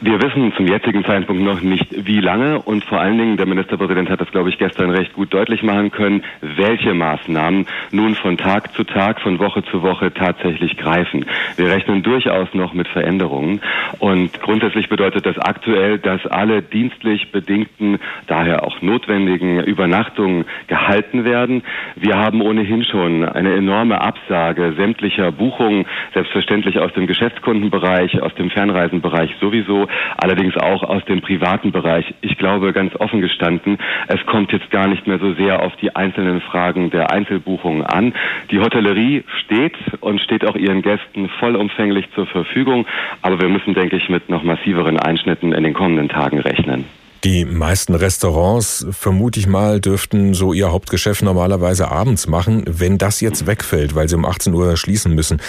Wir 0.04 0.20
wissen 0.20 0.52
zum 0.56 0.66
jetzigen 0.66 1.04
Zeitpunkt 1.04 1.44
noch 1.44 1.60
nicht, 1.60 1.86
wie 2.08 2.18
lange 2.18 2.60
und 2.60 2.84
vor 2.84 3.00
allen 3.00 3.18
Dingen, 3.18 3.36
der 3.36 3.46
Ministerpräsident 3.46 4.10
hat 4.10 4.20
das, 4.20 4.32
glaube 4.32 4.48
ich, 4.48 4.58
gestern 4.58 4.90
recht 4.90 5.12
gut 5.12 5.32
deutlich 5.32 5.62
machen 5.62 5.92
können, 5.92 6.24
welche 6.40 6.92
Maßnahmen 6.92 7.66
nun 7.92 8.16
von 8.16 8.36
Tag 8.36 8.74
zu 8.74 8.82
Tag, 8.82 9.20
von 9.20 9.38
Woche 9.38 9.62
zu 9.62 9.82
Woche 9.82 10.12
tatsächlich 10.12 10.76
greifen. 10.76 11.24
Wir 11.54 11.68
rechnen 11.68 12.02
durchaus 12.02 12.52
noch 12.52 12.74
mit 12.74 12.88
Veränderungen 12.88 13.60
und 14.00 14.42
grundsätzlich 14.42 14.88
bedeutet 14.88 15.24
das 15.24 15.38
aktuell, 15.38 16.00
dass 16.00 16.26
alle 16.26 16.62
dienstlich 16.62 17.30
bedingten, 17.30 18.00
daher 18.26 18.64
auch 18.64 18.82
notwendigen 18.82 19.60
Übernachtungen 19.60 20.46
gehalten 20.66 21.24
werden. 21.24 21.62
Wir 21.94 22.18
haben 22.18 22.42
ohnehin 22.42 22.82
schon 22.82 23.24
eine 23.24 23.54
enorme 23.54 24.00
Absage 24.00 24.72
sämtlicher 24.76 25.30
Buchungen, 25.30 25.86
selbstverständlich 26.12 26.80
aus 26.80 26.92
dem 26.92 27.06
Geschäftskundenbereich, 27.06 28.20
aus 28.20 28.34
dem 28.34 28.50
Fernreisenbereich 28.50 29.36
sowieso 29.40 29.86
allerdings 30.16 30.56
auch 30.56 30.82
aus 30.82 31.04
dem 31.04 31.20
privaten 31.20 31.72
Bereich. 31.72 32.14
Ich 32.20 32.38
glaube 32.38 32.72
ganz 32.72 32.94
offen 32.96 33.20
gestanden, 33.20 33.78
es 34.08 34.24
kommt 34.26 34.52
jetzt 34.52 34.70
gar 34.70 34.88
nicht 34.88 35.06
mehr 35.06 35.18
so 35.18 35.34
sehr 35.34 35.62
auf 35.62 35.74
die 35.76 35.94
einzelnen 35.94 36.40
Fragen 36.40 36.90
der 36.90 37.10
Einzelbuchungen 37.10 37.84
an. 37.84 38.14
Die 38.50 38.60
Hotellerie 38.60 39.24
steht 39.44 39.76
und 40.00 40.20
steht 40.20 40.46
auch 40.46 40.56
ihren 40.56 40.82
Gästen 40.82 41.28
vollumfänglich 41.40 42.08
zur 42.14 42.26
Verfügung, 42.26 42.86
aber 43.22 43.40
wir 43.40 43.48
müssen, 43.48 43.74
denke 43.74 43.96
ich, 43.96 44.08
mit 44.08 44.28
noch 44.28 44.42
massiveren 44.42 44.98
Einschnitten 44.98 45.52
in 45.52 45.62
den 45.62 45.74
kommenden 45.74 46.08
Tagen 46.08 46.38
rechnen. 46.38 46.84
Die 47.24 47.44
meisten 47.44 47.94
Restaurants, 47.94 48.84
vermute 48.90 49.38
ich 49.38 49.46
mal, 49.46 49.80
dürften 49.80 50.34
so 50.34 50.52
ihr 50.52 50.72
Hauptgeschäft 50.72 51.22
normalerweise 51.22 51.88
abends 51.88 52.26
machen. 52.26 52.64
Wenn 52.66 52.98
das 52.98 53.20
jetzt 53.20 53.46
wegfällt, 53.46 53.94
weil 53.94 54.08
sie 54.08 54.16
um 54.16 54.24
18 54.24 54.52
Uhr 54.52 54.76
schließen 54.76 55.14
müssen, 55.14 55.40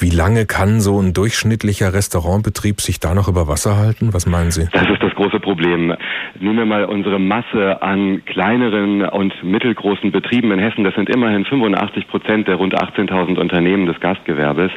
wie 0.00 0.10
lange 0.10 0.46
kann 0.46 0.80
so 0.80 1.00
ein 1.00 1.12
durchschnittlicher 1.12 1.92
Restaurantbetrieb 1.92 2.80
sich 2.80 3.00
da 3.00 3.14
noch 3.14 3.28
über 3.28 3.48
Wasser 3.48 3.76
halten? 3.76 4.12
Was 4.12 4.26
meinen 4.26 4.50
Sie? 4.50 4.68
Das 4.72 4.88
ist 4.88 5.02
das 5.02 5.14
große 5.14 5.40
Problem. 5.40 5.94
Nehmen 6.38 6.58
wir 6.58 6.66
mal 6.66 6.84
unsere 6.84 7.18
Masse 7.18 7.82
an 7.82 8.24
kleineren 8.24 9.02
und 9.02 9.34
mittelgroßen 9.42 10.12
Betrieben 10.12 10.52
in 10.52 10.60
Hessen. 10.60 10.84
Das 10.84 10.94
sind 10.94 11.08
immerhin 11.08 11.44
85 11.44 12.06
Prozent 12.06 12.48
der 12.48 12.56
rund 12.56 12.74
18.000 12.74 13.38
Unternehmen 13.38 13.86
des 13.86 13.98
Gastgewerbes. 14.00 14.70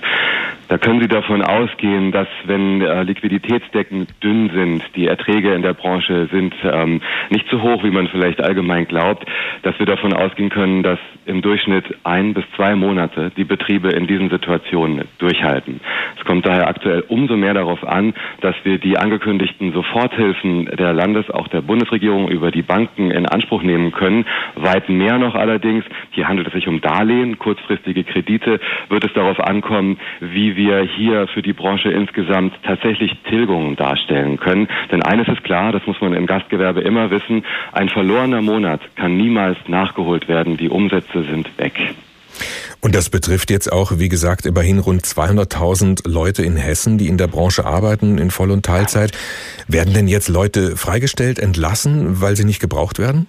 Da 0.68 0.78
können 0.78 1.02
Sie 1.02 1.08
davon 1.08 1.42
ausgehen, 1.42 2.12
dass 2.12 2.30
wenn 2.46 2.82
äh, 2.82 3.04
Liquiditätsdecken 3.04 4.08
dünn 4.24 4.50
sind, 4.54 4.84
die 4.96 5.06
Erträge 5.06 5.54
in 5.54 5.62
der 5.62 5.74
Branche 5.74 6.30
sind 6.32 6.56
ähm, 6.64 7.02
nicht 7.30 7.46
so 7.52 7.62
hoch, 7.62 7.84
wie 7.84 7.92
man 7.92 8.08
vielleicht 8.08 8.42
allgemein 8.42 8.88
glaubt, 8.88 9.28
dass 9.64 9.78
wir 9.80 9.86
davon 9.86 10.14
ausgehen 10.14 10.50
können, 10.50 10.82
dass 10.82 11.00
im 11.26 11.42
Durchschnitt 11.42 11.86
ein 12.04 12.34
bis 12.34 12.46
zwei 12.56 12.76
Monate 12.76 13.32
die 13.36 13.44
Betriebe 13.44 13.90
in 13.90 14.08
diesen 14.08 14.30
Situationen 14.30 15.02
durchhalten. 15.18 15.80
Es 16.18 16.26
kommt 16.26 16.46
daher 16.46 16.68
aktuell 16.68 17.04
umso 17.08 17.38
mehr 17.38 17.54
darauf 17.54 17.84
an, 17.88 18.14
dass 18.42 18.56
wir 18.64 18.78
die 18.78 18.98
angekündigten 18.98 19.74
Soforthilfen 19.74 20.66
der 20.66 20.94
Landes-, 20.94 21.30
auch 21.30 21.48
der 21.48 21.62
Bundesregierung 21.62 22.30
über 22.30 22.52
die 22.52 22.62
Banken 22.62 23.12
in 23.12 23.26
Anspruch 23.26 23.64
nehmen 23.64 23.92
können. 23.92 24.26
Weit 24.56 24.90
mehr 24.90 25.18
noch 25.18 25.36
allerdings, 25.36 25.86
hier 26.12 26.28
handelt 26.28 26.48
es 26.48 26.54
sich 26.54 26.68
um 26.68 26.82
Darlehen, 26.82 27.40
kurzfristige 27.40 28.04
Kredite, 28.04 28.60
wird 28.90 29.04
es 29.04 29.14
darauf 29.14 29.40
ankommen, 29.40 29.98
wie 30.20 30.56
wir 30.56 30.82
hier 30.82 31.28
für 31.28 31.42
die 31.42 31.54
Branche 31.54 31.90
insgesamt 31.90 32.54
tatsächlich 32.64 33.12
Tilgungen 33.30 33.76
darstellen 33.76 34.38
können. 34.38 34.68
Denn 34.92 35.04
eines 35.04 35.28
ist 35.28 35.44
klar, 35.44 35.72
das 35.72 35.86
muss 35.88 36.02
man 36.02 36.14
im 36.14 36.28
Gastgewerbe 36.28 36.82
immer 36.82 37.12
wissen, 37.12 37.44
ein 37.72 37.90
verlorener 37.90 38.42
Monat 38.42 38.82
kann 38.96 39.18
niemals 39.18 39.58
nachgeholt 39.68 40.28
werden. 40.28 40.58
Die 40.58 40.70
Umsätze 40.70 41.24
sind 41.24 41.58
weg. 41.58 41.94
Und 42.82 42.96
das 42.96 43.12
betrifft 43.12 43.52
jetzt 43.52 43.72
auch, 43.72 44.00
wie 44.00 44.10
gesagt, 44.10 44.48
immerhin 44.48 44.80
rund 44.80 45.04
200.000 45.04 46.10
Leute 46.10 46.42
in 46.42 46.56
Hessen, 46.58 46.98
die 46.98 47.08
in 47.08 47.18
der 47.18 47.28
Branche 47.28 47.64
arbeiten, 47.64 48.18
in 48.18 48.32
Voll- 48.32 48.50
und 48.50 48.66
Teilzeit. 48.66 49.12
Werden 49.68 49.94
denn 49.94 50.08
jetzt 50.08 50.30
Leute 50.30 50.76
freigestellt, 50.76 51.38
entlassen, 51.38 52.22
weil 52.22 52.36
sie 52.36 52.44
nicht 52.44 52.60
gebraucht 52.60 52.98
werden? 52.98 53.28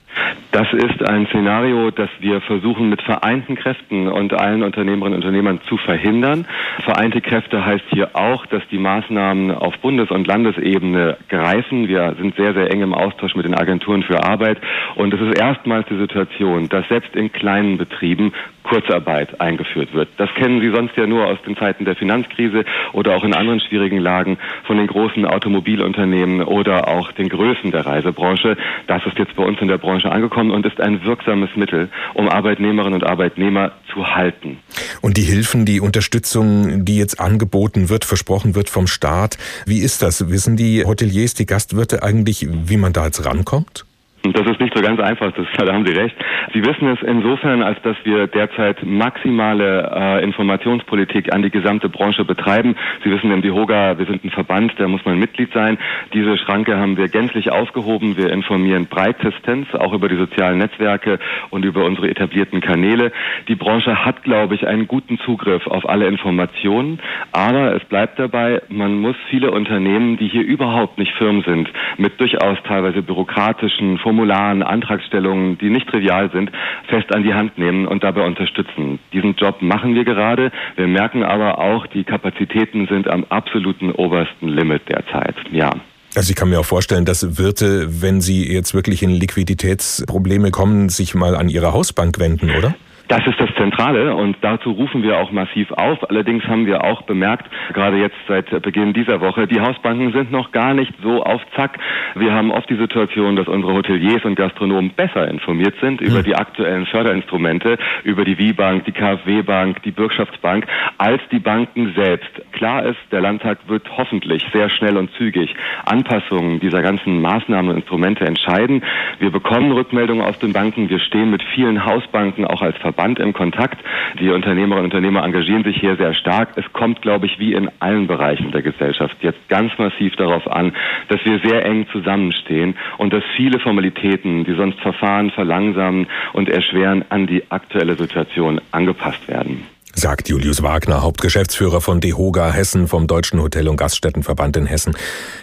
Das 0.53 0.71
ist 0.71 1.03
ein 1.03 1.27
Szenario, 1.29 1.91
das 1.91 2.11
wir 2.21 2.43
versuchen 2.43 2.91
mit 2.91 3.01
vereinten 3.01 3.55
Kräften 3.55 4.07
und 4.07 4.35
allen 4.35 4.63
Unternehmerinnen 4.63 5.15
und 5.15 5.25
Unternehmern 5.25 5.61
zu 5.67 5.79
verhindern. 5.79 6.47
Vereinte 6.85 7.23
Kräfte 7.23 7.65
heißt 7.65 7.85
hier 7.89 8.11
auch, 8.15 8.45
dass 8.45 8.63
die 8.71 8.77
Maßnahmen 8.77 9.51
auf 9.51 9.79
Bundes- 9.79 10.11
und 10.11 10.27
Landesebene 10.27 11.17
greifen. 11.31 11.89
Wir 11.89 12.17
sind 12.21 12.37
sehr, 12.37 12.53
sehr 12.53 12.71
eng 12.71 12.83
im 12.83 12.93
Austausch 12.93 13.35
mit 13.35 13.47
den 13.47 13.55
Agenturen 13.55 14.03
für 14.03 14.23
Arbeit. 14.23 14.59
Und 14.95 15.15
es 15.15 15.23
ist 15.23 15.39
erstmals 15.39 15.89
die 15.89 15.97
Situation, 15.97 16.69
dass 16.69 16.87
selbst 16.89 17.17
in 17.17 17.33
kleinen 17.33 17.79
Betrieben 17.79 18.35
Kurzarbeit 18.63 19.41
eingeführt 19.43 19.93
wird. 19.93 20.09
Das 20.17 20.31
kennen 20.35 20.61
Sie 20.61 20.71
sonst 20.71 20.97
ja 20.97 21.07
nur 21.07 21.27
aus 21.27 21.39
den 21.47 21.57
Zeiten 21.57 21.85
der 21.85 21.97
Finanzkrise 21.97 22.65
oder 22.93 23.17
auch 23.17 23.25
in 23.25 23.35
anderen 23.35 23.61
schwierigen 23.61 23.99
Lagen 23.99 24.39
von 24.65 24.79
den 24.79 24.87
großen 24.87 25.27
Automobilunternehmen 25.27 26.43
oder 26.43 26.89
auch 26.89 27.13
den 27.13 27.29
Größen 27.29 27.71
der 27.71 27.85
Reisebranche. 27.85 28.57
Das 28.87 29.05
ist 29.05 29.19
jetzt 29.19 29.35
bei 29.37 29.45
uns 29.45 29.61
in 29.61 29.69
der 29.69 29.79
Branche 29.79 30.11
angekommen 30.11 30.51
und 30.51 30.65
ist 30.65 30.81
ein 30.81 31.05
wirksames 31.05 31.51
Mittel, 31.57 31.89
um 32.15 32.29
Arbeitnehmerinnen 32.29 32.95
und 32.95 33.05
Arbeitnehmer 33.05 33.73
zu 33.93 34.15
halten. 34.15 34.59
Und 35.01 35.17
die 35.17 35.23
Hilfen, 35.23 35.67
die 35.67 35.81
Unterstützung, 35.81 36.85
die 36.85 36.97
jetzt 36.97 37.21
angeboten 37.21 37.89
wird, 37.89 38.05
versprochen 38.05 38.55
wird 38.55 38.71
vom 38.71 38.87
Staat, 38.87 39.39
wie 39.67 39.81
ist 39.81 40.03
das? 40.03 40.31
Wissen 40.31 40.57
die 40.57 40.85
Hoteliers, 40.85 41.35
die 41.35 41.47
Gastwirte 41.47 42.03
eigentlich, 42.03 42.47
wie 42.49 42.77
man 42.77 42.93
da 42.93 43.07
jetzt 43.07 43.25
rankommt? 43.27 43.85
Das 44.23 44.47
ist 44.47 44.61
nicht 44.61 44.77
so 44.77 44.81
ganz 44.83 45.01
einfach, 45.01 45.33
das, 45.33 45.47
da 45.57 45.73
haben 45.73 45.85
Sie 45.85 45.93
recht. 45.93 46.15
Sie 46.55 46.65
wissen 46.65 46.89
es 46.89 47.03
insofern, 47.03 47.63
als 47.63 47.81
dass 47.83 47.97
wir 48.05 48.29
derzeit 48.29 48.85
maximale 48.85 49.91
äh, 49.93 50.25
Informationspolitik 50.25 51.35
an 51.35 51.43
die 51.43 51.51
gesamte 51.51 51.89
Branche 51.89 52.25
betreiben. 52.25 52.77
Sie 53.03 53.11
wissen 53.11 53.33
im 53.33 53.43
DIHOGA, 53.43 53.99
wir 53.99 54.07
sind 54.07 54.25
ein 54.25 54.31
Verband, 54.31 54.75
da 54.79 54.87
muss 54.87 55.05
man 55.05 55.19
Mitglied 55.19 55.53
sein. 55.53 55.77
Diese 56.13 56.39
Schranke 56.39 56.79
haben 56.79 56.97
wir 56.97 57.09
gänzlich 57.09 57.51
aufgehoben. 57.51 58.17
Wir 58.17 58.31
informieren 58.31 58.87
breitestens, 58.87 59.75
auch 59.75 59.93
über 59.93 60.09
die 60.09 60.17
sozialen 60.17 60.59
Netzwerke 60.59 61.19
und 61.51 61.65
über 61.65 61.85
unsere 61.85 62.09
etablierten 62.09 62.61
Kanäle. 62.61 63.11
Die 63.49 63.57
Branche 63.57 64.05
hat, 64.05 64.23
glaube 64.23 64.55
ich, 64.55 64.69
einen 64.69 64.87
guten 64.87 65.19
Zugriff 65.19 65.67
auf 65.67 65.89
alle 65.89 66.07
Informationen, 66.07 67.01
aber 67.33 67.75
es 67.75 67.85
bleibt 67.87 68.21
dabei, 68.21 68.63
man 68.69 69.01
muss 69.01 69.17
viele 69.31 69.51
Unternehmen, 69.51 70.17
die 70.17 70.29
hier 70.29 70.45
überhaupt 70.45 70.99
nicht 70.99 71.13
firm 71.15 71.43
sind, 71.43 71.69
mit 71.97 72.21
durchaus 72.21 72.59
teilweise 72.63 73.03
bürokratischen 73.03 73.99
Formularen, 74.13 74.63
Antragstellungen, 74.63 75.57
die 75.57 75.71
nicht 75.71 75.89
trivial 75.89 76.31
sind, 76.33 76.51
fest 76.89 77.15
an 77.15 77.23
die 77.23 77.33
Hand 77.33 77.57
nehmen 77.57 77.87
und 77.87 78.05
dabei 78.05 78.27
unterstützen. 78.27 78.99
Diesen 79.15 79.35
Job 79.37 79.63
machen 79.63 79.95
wir 79.95 80.05
gerade. 80.05 80.53
Wir 80.77 80.87
merken 80.87 81.23
aber 81.23 81.59
auch, 81.59 81.87
die 81.87 82.05
Kapazitäten 82.05 82.87
sind 82.89 83.09
am 83.09 83.25
absoluten 83.31 83.91
obersten 83.91 84.49
Limit 84.49 84.83
derzeit. 84.87 85.35
Ja. 85.51 85.71
Also 86.15 86.29
ich 86.29 86.37
kann 86.37 86.51
mir 86.51 86.61
auch 86.61 86.67
vorstellen, 86.67 87.07
dass 87.07 87.39
Wirte, 87.39 88.03
wenn 88.03 88.21
sie 88.21 88.53
jetzt 88.53 88.75
wirklich 88.75 89.03
in 89.03 89.09
Liquiditätsprobleme 89.09 90.51
kommen, 90.51 90.91
sich 90.91 91.15
mal 91.15 91.35
an 91.35 91.49
ihre 91.49 91.73
Hausbank 91.73 92.19
wenden, 92.19 92.51
oder? 92.51 92.75
Das 93.13 93.27
ist 93.27 93.39
das 93.39 93.55
Zentrale 93.57 94.15
und 94.15 94.39
dazu 94.41 94.71
rufen 94.71 95.03
wir 95.03 95.19
auch 95.19 95.33
massiv 95.33 95.71
auf. 95.73 96.09
Allerdings 96.09 96.45
haben 96.45 96.65
wir 96.65 96.83
auch 96.83 97.03
bemerkt, 97.03 97.45
gerade 97.75 97.99
jetzt 97.99 98.17
seit 98.27 98.49
Beginn 98.63 98.95
dieser 98.95 99.21
Woche, 99.21 99.47
die 99.47 99.61
Hausbanken 99.61 100.13
sind 100.13 100.33
noch 100.33 100.51
gar 100.51 100.73
nicht 100.73 100.95
so 101.03 101.23
auf 101.23 101.43
Zack. 101.55 101.79
Wir 102.15 102.33
haben 102.33 102.51
oft 102.51 102.71
die 102.71 102.77
Situation, 102.77 103.37
dass 103.37 103.49
unsere 103.49 103.75
Hoteliers 103.75 104.25
und 104.25 104.35
Gastronomen 104.35 104.93
besser 104.93 105.29
informiert 105.29 105.75
sind 105.83 106.01
über 106.01 106.21
hm. 106.21 106.25
die 106.25 106.35
aktuellen 106.35 106.87
Förderinstrumente, 106.87 107.77
über 108.03 108.25
die 108.25 108.39
WIBank, 108.39 108.87
die 108.87 108.93
KfW-Bank, 108.93 109.83
die 109.83 109.91
Bürgschaftsbank, 109.91 110.67
als 110.97 111.21
die 111.31 111.39
Banken 111.39 111.93
selbst. 111.95 112.31
Klar 112.53 112.87
ist, 112.87 113.01
der 113.11 113.21
Landtag 113.21 113.59
wird 113.67 113.95
hoffentlich 113.95 114.43
sehr 114.55 114.71
schnell 114.71 114.97
und 114.97 115.13
zügig 115.19 115.55
Anpassungen 115.85 116.61
dieser 116.61 116.81
ganzen 116.81 117.21
Maßnahmen 117.21 117.73
und 117.73 117.77
Instrumente 117.77 118.25
entscheiden. 118.25 118.83
Wir 119.19 119.31
bekommen 119.31 119.71
Rückmeldungen 119.73 120.25
aus 120.25 120.39
den 120.39 120.55
Banken. 120.55 120.89
Wir 120.89 120.99
stehen 120.99 121.31
mit 121.31 121.43
vielen 121.55 121.85
Hausbanken 121.85 122.47
auch 122.47 122.63
als 122.63 122.79
Verband 122.79 123.02
Verband 123.03 123.19
im 123.19 123.33
Kontakt. 123.33 123.83
Die 124.21 124.31
Unternehmerinnen 124.31 124.85
und 124.85 124.95
Unternehmer 124.95 125.25
engagieren 125.25 125.65
sich 125.65 125.77
hier 125.81 125.97
sehr 125.97 126.15
stark. 126.15 126.51
Es 126.55 126.73
kommt, 126.73 127.03
glaube 127.03 127.27
ich, 127.27 127.41
wie 127.41 127.53
in 127.53 127.69
allen 127.81 128.07
Bereichen 128.07 128.53
der 128.53 128.63
Gesellschaft 128.63 129.17
jetzt 129.23 129.49
ganz 129.49 129.77
massiv 129.77 130.15
darauf 130.15 130.49
an, 130.49 130.73
dass 131.09 131.19
wir 131.25 131.41
sehr 131.41 131.65
eng 131.67 131.87
zusammenstehen 131.91 132.77
und 132.99 133.13
dass 133.13 133.25
viele 133.37 133.59
Formalitäten, 133.59 134.45
die 134.45 134.55
sonst 134.55 134.79
Verfahren 134.81 135.33
verlangsamen 135.33 136.07
und 136.33 136.49
erschweren, 136.49 137.05
an 137.09 137.27
die 137.27 137.43
aktuelle 137.51 137.97
Situation 137.97 138.61
angepasst 138.71 139.27
werden 139.27 139.67
sagt 139.95 140.29
Julius 140.29 140.63
Wagner, 140.63 141.03
Hauptgeschäftsführer 141.03 141.81
von 141.81 142.01
DEHOGA 142.01 142.51
Hessen 142.51 142.89
vom 142.89 143.07
Deutschen 143.07 143.41
Hotel- 143.41 143.69
und 143.69 143.77
Gaststättenverband 143.77 144.57
in 144.57 144.67
Hessen. 144.67 144.97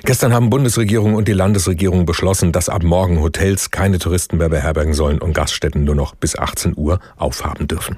Gestern 0.03 0.33
haben 0.33 0.49
Bundesregierung 0.49 1.15
und 1.15 1.27
die 1.27 1.33
Landesregierung 1.33 2.05
beschlossen, 2.05 2.51
dass 2.51 2.69
ab 2.69 2.83
morgen 2.83 3.21
Hotels 3.21 3.71
keine 3.71 3.99
Touristen 3.99 4.37
mehr 4.37 4.49
beherbergen 4.49 4.93
sollen 4.93 5.19
und 5.19 5.33
Gaststätten 5.33 5.83
nur 5.83 5.95
noch 5.95 6.15
bis 6.15 6.37
18 6.37 6.73
Uhr 6.75 6.99
aufhaben 7.17 7.67
dürfen. 7.67 7.97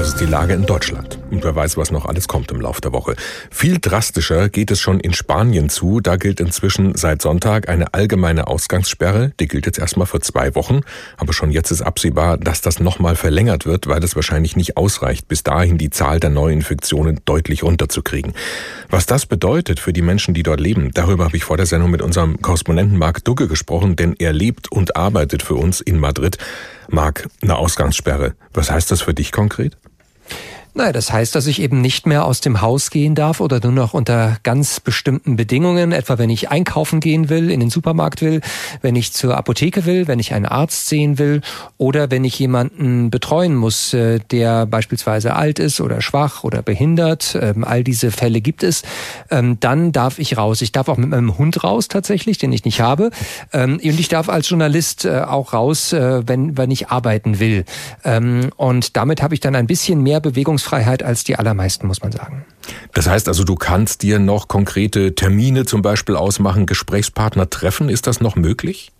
Das 0.00 0.08
ist 0.08 0.20
die 0.20 0.24
Lage 0.24 0.54
in 0.54 0.64
Deutschland. 0.64 1.18
Und 1.30 1.44
wer 1.44 1.54
weiß, 1.54 1.76
was 1.76 1.90
noch 1.90 2.06
alles 2.06 2.26
kommt 2.26 2.50
im 2.50 2.58
Laufe 2.62 2.80
der 2.80 2.94
Woche. 2.94 3.16
Viel 3.50 3.76
drastischer 3.78 4.48
geht 4.48 4.70
es 4.70 4.80
schon 4.80 4.98
in 4.98 5.12
Spanien 5.12 5.68
zu. 5.68 6.00
Da 6.00 6.16
gilt 6.16 6.40
inzwischen 6.40 6.94
seit 6.94 7.20
Sonntag 7.20 7.68
eine 7.68 7.92
allgemeine 7.92 8.46
Ausgangssperre. 8.46 9.32
Die 9.38 9.46
gilt 9.46 9.66
jetzt 9.66 9.78
erstmal 9.78 10.06
für 10.06 10.20
zwei 10.20 10.54
Wochen. 10.54 10.80
Aber 11.18 11.34
schon 11.34 11.50
jetzt 11.50 11.70
ist 11.70 11.82
absehbar, 11.82 12.38
dass 12.38 12.62
das 12.62 12.80
nochmal 12.80 13.14
verlängert 13.14 13.66
wird, 13.66 13.88
weil 13.88 14.02
es 14.02 14.16
wahrscheinlich 14.16 14.56
nicht 14.56 14.78
ausreicht, 14.78 15.28
bis 15.28 15.42
dahin 15.42 15.76
die 15.76 15.90
Zahl 15.90 16.18
der 16.18 16.30
Neuinfektionen 16.30 17.20
deutlich 17.26 17.62
runterzukriegen. 17.62 18.32
Was 18.88 19.04
das 19.04 19.26
bedeutet 19.26 19.80
für 19.80 19.92
die 19.92 20.00
Menschen, 20.00 20.32
die 20.32 20.42
dort 20.42 20.60
leben, 20.60 20.92
darüber 20.94 21.24
habe 21.24 21.36
ich 21.36 21.44
vor 21.44 21.58
der 21.58 21.66
Sendung 21.66 21.90
mit 21.90 22.00
unserem 22.00 22.40
Korrespondenten 22.40 22.96
Marc 22.96 23.22
Dugge 23.26 23.48
gesprochen, 23.48 23.96
denn 23.96 24.14
er 24.18 24.32
lebt 24.32 24.72
und 24.72 24.96
arbeitet 24.96 25.42
für 25.42 25.56
uns 25.56 25.82
in 25.82 25.98
Madrid. 25.98 26.38
Marc, 26.88 27.28
eine 27.42 27.56
Ausgangssperre. 27.56 28.34
Was 28.54 28.70
heißt 28.70 28.90
das 28.90 29.02
für 29.02 29.12
dich 29.12 29.30
konkret? 29.30 29.76
Naja, 30.72 30.92
das 30.92 31.12
heißt, 31.12 31.34
dass 31.34 31.48
ich 31.48 31.60
eben 31.60 31.80
nicht 31.80 32.06
mehr 32.06 32.24
aus 32.24 32.40
dem 32.40 32.60
Haus 32.60 32.90
gehen 32.90 33.16
darf 33.16 33.40
oder 33.40 33.58
nur 33.62 33.72
noch 33.72 33.92
unter 33.92 34.36
ganz 34.44 34.78
bestimmten 34.78 35.34
Bedingungen, 35.34 35.90
etwa 35.90 36.16
wenn 36.16 36.30
ich 36.30 36.50
einkaufen 36.50 37.00
gehen 37.00 37.28
will, 37.28 37.50
in 37.50 37.58
den 37.58 37.70
Supermarkt 37.70 38.22
will, 38.22 38.40
wenn 38.80 38.94
ich 38.94 39.12
zur 39.12 39.36
Apotheke 39.36 39.84
will, 39.84 40.06
wenn 40.06 40.20
ich 40.20 40.32
einen 40.32 40.46
Arzt 40.46 40.86
sehen 40.86 41.18
will 41.18 41.40
oder 41.76 42.12
wenn 42.12 42.22
ich 42.22 42.38
jemanden 42.38 43.10
betreuen 43.10 43.56
muss, 43.56 43.92
äh, 43.94 44.20
der 44.30 44.66
beispielsweise 44.66 45.34
alt 45.34 45.58
ist 45.58 45.80
oder 45.80 46.00
schwach 46.00 46.44
oder 46.44 46.62
behindert. 46.62 47.36
Ähm, 47.40 47.64
all 47.64 47.82
diese 47.82 48.12
Fälle 48.12 48.40
gibt 48.40 48.62
es. 48.62 48.82
Ähm, 49.30 49.58
dann 49.58 49.90
darf 49.90 50.20
ich 50.20 50.36
raus. 50.36 50.62
Ich 50.62 50.70
darf 50.70 50.88
auch 50.88 50.98
mit 50.98 51.08
meinem 51.08 51.36
Hund 51.36 51.64
raus 51.64 51.88
tatsächlich, 51.88 52.38
den 52.38 52.52
ich 52.52 52.64
nicht 52.64 52.80
habe. 52.80 53.10
Ähm, 53.52 53.80
und 53.82 53.98
ich 53.98 54.08
darf 54.08 54.28
als 54.28 54.48
Journalist 54.48 55.04
äh, 55.04 55.22
auch 55.22 55.52
raus, 55.52 55.92
äh, 55.92 56.22
wenn, 56.28 56.56
wenn 56.56 56.70
ich 56.70 56.88
arbeiten 56.88 57.40
will. 57.40 57.64
Und 58.56 58.96
damit 58.96 59.22
habe 59.22 59.34
ich 59.34 59.40
dann 59.40 59.54
ein 59.54 59.66
bisschen 59.66 60.02
mehr 60.02 60.20
Bewegung 60.20 60.58
Bewegungsfreiheit 60.60 61.02
als 61.02 61.24
die 61.24 61.36
allermeisten, 61.36 61.86
muss 61.86 62.02
man 62.02 62.12
sagen. 62.12 62.44
Das 62.92 63.08
heißt 63.08 63.28
also, 63.28 63.44
du 63.44 63.54
kannst 63.54 64.02
dir 64.02 64.18
noch 64.18 64.48
konkrete 64.48 65.14
Termine 65.14 65.64
zum 65.64 65.82
Beispiel 65.82 66.16
ausmachen, 66.16 66.66
Gesprächspartner 66.66 67.48
treffen. 67.50 67.88
Ist 67.88 68.06
das 68.06 68.20
noch 68.20 68.36
möglich? 68.36 68.92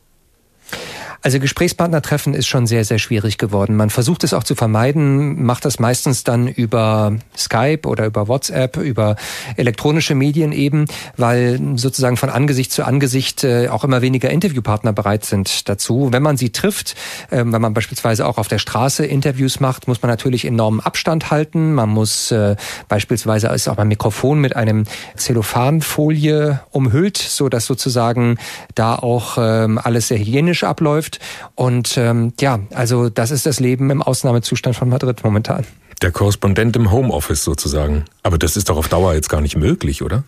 Also 1.23 1.39
Gesprächspartner 1.39 2.01
treffen 2.01 2.33
ist 2.33 2.47
schon 2.47 2.67
sehr, 2.67 2.85
sehr 2.85 2.99
schwierig 2.99 3.37
geworden. 3.37 3.77
Man 3.77 3.91
versucht 3.91 4.25
es 4.25 4.33
auch 4.33 4.43
zu 4.43 4.55
vermeiden, 4.55 5.45
macht 5.45 5.67
das 5.67 5.79
meistens 5.79 6.25
dann 6.25 6.49
über 6.49 7.15
Skype 7.37 7.87
oder 7.87 8.07
über 8.07 8.27
WhatsApp, 8.27 8.79
über 8.79 9.17
elektronische 9.57 10.15
Medien 10.15 10.53
eben, 10.53 10.87
weil 11.19 11.61
sozusagen 11.77 12.17
von 12.17 12.31
Angesicht 12.31 12.73
zu 12.73 12.85
Angesicht 12.85 13.45
äh, 13.45 13.69
auch 13.69 13.85
immer 13.85 14.01
weniger 14.01 14.31
Interviewpartner 14.31 14.95
bereit 14.95 15.27
sind 15.27 15.69
dazu. 15.69 16.09
Wenn 16.11 16.23
man 16.23 16.39
sie 16.39 16.53
trifft, 16.53 16.97
äh, 17.31 17.45
wenn 17.45 17.61
man 17.61 17.75
beispielsweise 17.75 18.27
auch 18.27 18.39
auf 18.39 18.49
der 18.49 18.59
Straße 18.59 19.05
Interviews 19.05 19.61
macht, 19.61 19.89
muss 19.89 20.01
man 20.01 20.09
natürlich 20.09 20.47
enormen 20.47 20.81
Abstand 20.81 21.31
halten. 21.31 21.75
Man 21.75 21.91
muss 21.91 22.31
äh, 22.31 22.57
beispielsweise 22.89 23.49
ist 23.49 23.69
auch 23.69 23.77
ein 23.77 23.89
Mikrofon 23.89 24.41
mit 24.41 24.57
einem 24.57 24.85
Zellophanfolie 25.17 26.61
umhüllt, 26.71 27.19
so 27.19 27.51
dass 27.51 27.67
sozusagen 27.67 28.39
da 28.75 28.95
auch 28.95 29.37
ähm, 29.39 29.79
alles 29.83 30.09
sehr 30.09 30.19
hygienisch 30.19 30.65
abläuft 30.65 31.10
läuft. 31.11 31.21
Und 31.55 31.97
ähm, 31.97 32.33
ja, 32.41 32.61
also 32.75 33.09
das 33.09 33.31
ist 33.31 33.47
das 33.47 33.61
Leben 33.61 33.91
im 33.91 34.03
Ausnahmezustand 34.03 34.77
von 34.77 34.89
Madrid 34.89 35.23
momentan. 35.25 35.67
Der 36.03 36.13
Korrespondent 36.13 36.77
im 36.77 36.91
Homeoffice 36.91 37.45
sozusagen. 37.45 38.05
Aber 38.23 38.39
das 38.39 38.57
ist 38.57 38.71
doch 38.71 38.77
auf 38.77 38.89
Dauer 38.89 39.15
jetzt 39.15 39.29
gar 39.29 39.41
nicht 39.41 39.57
möglich, 39.57 40.03
oder? 40.03 40.25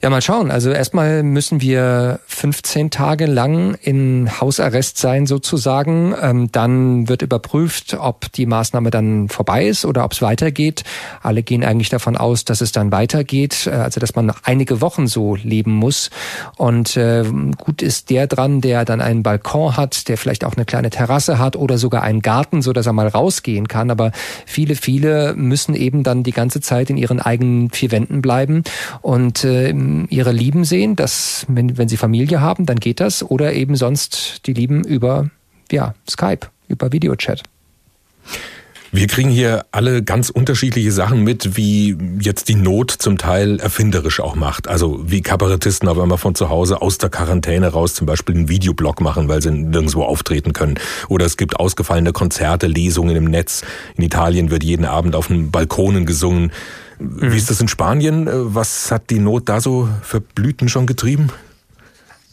Ja, 0.00 0.10
mal 0.10 0.22
schauen. 0.22 0.52
Also 0.52 0.70
erstmal 0.70 1.24
müssen 1.24 1.60
wir 1.60 2.20
15 2.28 2.90
Tage 2.90 3.26
lang 3.26 3.74
in 3.82 4.30
Hausarrest 4.40 4.96
sein 4.96 5.26
sozusagen. 5.26 6.14
Ähm, 6.22 6.52
dann 6.52 7.08
wird 7.08 7.22
überprüft, 7.22 7.96
ob 7.98 8.30
die 8.30 8.46
Maßnahme 8.46 8.92
dann 8.92 9.28
vorbei 9.28 9.66
ist 9.66 9.84
oder 9.84 10.04
ob 10.04 10.12
es 10.12 10.22
weitergeht. 10.22 10.84
Alle 11.20 11.42
gehen 11.42 11.64
eigentlich 11.64 11.88
davon 11.88 12.16
aus, 12.16 12.44
dass 12.44 12.60
es 12.60 12.70
dann 12.70 12.92
weitergeht, 12.92 13.66
äh, 13.66 13.70
also 13.70 13.98
dass 13.98 14.14
man 14.14 14.32
einige 14.44 14.80
Wochen 14.80 15.08
so 15.08 15.34
leben 15.34 15.72
muss. 15.72 16.10
Und 16.56 16.96
äh, 16.96 17.24
gut 17.56 17.82
ist 17.82 18.10
der 18.10 18.28
dran, 18.28 18.60
der 18.60 18.84
dann 18.84 19.00
einen 19.00 19.24
Balkon 19.24 19.76
hat, 19.76 20.06
der 20.06 20.16
vielleicht 20.16 20.44
auch 20.44 20.54
eine 20.54 20.64
kleine 20.64 20.90
Terrasse 20.90 21.40
hat 21.40 21.56
oder 21.56 21.76
sogar 21.76 22.02
einen 22.02 22.22
Garten, 22.22 22.62
so 22.62 22.72
dass 22.72 22.86
er 22.86 22.92
mal 22.92 23.08
rausgehen 23.08 23.66
kann. 23.66 23.90
Aber 23.90 24.12
viele, 24.46 24.76
viele 24.76 25.34
müssen 25.34 25.74
eben 25.74 26.04
dann 26.04 26.22
die 26.22 26.30
ganze 26.30 26.60
Zeit 26.60 26.88
in 26.88 26.96
ihren 26.96 27.18
eigenen 27.18 27.70
vier 27.70 27.90
Wänden 27.90 28.22
bleiben 28.22 28.62
und 29.02 29.42
äh, 29.42 29.72
ihre 30.10 30.32
Lieben 30.32 30.64
sehen, 30.64 30.96
dass 30.96 31.44
wenn, 31.48 31.78
wenn 31.78 31.88
sie 31.88 31.96
Familie 31.96 32.40
haben, 32.40 32.66
dann 32.66 32.80
geht 32.80 33.00
das. 33.00 33.22
Oder 33.22 33.52
eben 33.52 33.76
sonst 33.76 34.46
die 34.46 34.52
Lieben 34.52 34.84
über 34.84 35.30
ja, 35.70 35.94
Skype, 36.08 36.48
über 36.68 36.92
Videochat. 36.92 37.42
Wir 38.90 39.06
kriegen 39.06 39.28
hier 39.28 39.66
alle 39.70 40.02
ganz 40.02 40.30
unterschiedliche 40.30 40.92
Sachen 40.92 41.22
mit, 41.22 41.58
wie 41.58 41.94
jetzt 42.20 42.48
die 42.48 42.54
Not 42.54 42.90
zum 42.90 43.18
Teil 43.18 43.60
erfinderisch 43.60 44.18
auch 44.18 44.34
macht. 44.34 44.66
Also 44.66 44.98
wie 45.04 45.20
Kabarettisten 45.20 45.88
auf 45.90 45.98
einmal 45.98 46.16
von 46.16 46.34
zu 46.34 46.48
Hause 46.48 46.80
aus 46.80 46.96
der 46.96 47.10
Quarantäne 47.10 47.68
raus 47.68 47.92
zum 47.92 48.06
Beispiel 48.06 48.34
einen 48.34 48.48
Videoblog 48.48 49.02
machen, 49.02 49.28
weil 49.28 49.42
sie 49.42 49.50
nirgendwo 49.50 50.04
auftreten 50.04 50.54
können. 50.54 50.78
Oder 51.08 51.26
es 51.26 51.36
gibt 51.36 51.60
ausgefallene 51.60 52.12
Konzerte, 52.12 52.66
Lesungen 52.66 53.14
im 53.14 53.24
Netz. 53.24 53.62
In 53.96 54.04
Italien 54.04 54.50
wird 54.50 54.64
jeden 54.64 54.86
Abend 54.86 55.14
auf 55.14 55.26
den 55.26 55.50
Balkonen 55.50 56.06
gesungen. 56.06 56.50
Wie 56.98 57.36
ist 57.36 57.50
das 57.50 57.60
in 57.60 57.68
Spanien? 57.68 58.26
Äh, 58.26 58.54
was 58.54 58.90
hat 58.90 59.10
die 59.10 59.20
Not 59.20 59.48
da 59.48 59.60
so 59.60 59.88
für 60.02 60.20
Blüten 60.20 60.68
schon 60.68 60.86
getrieben? 60.86 61.28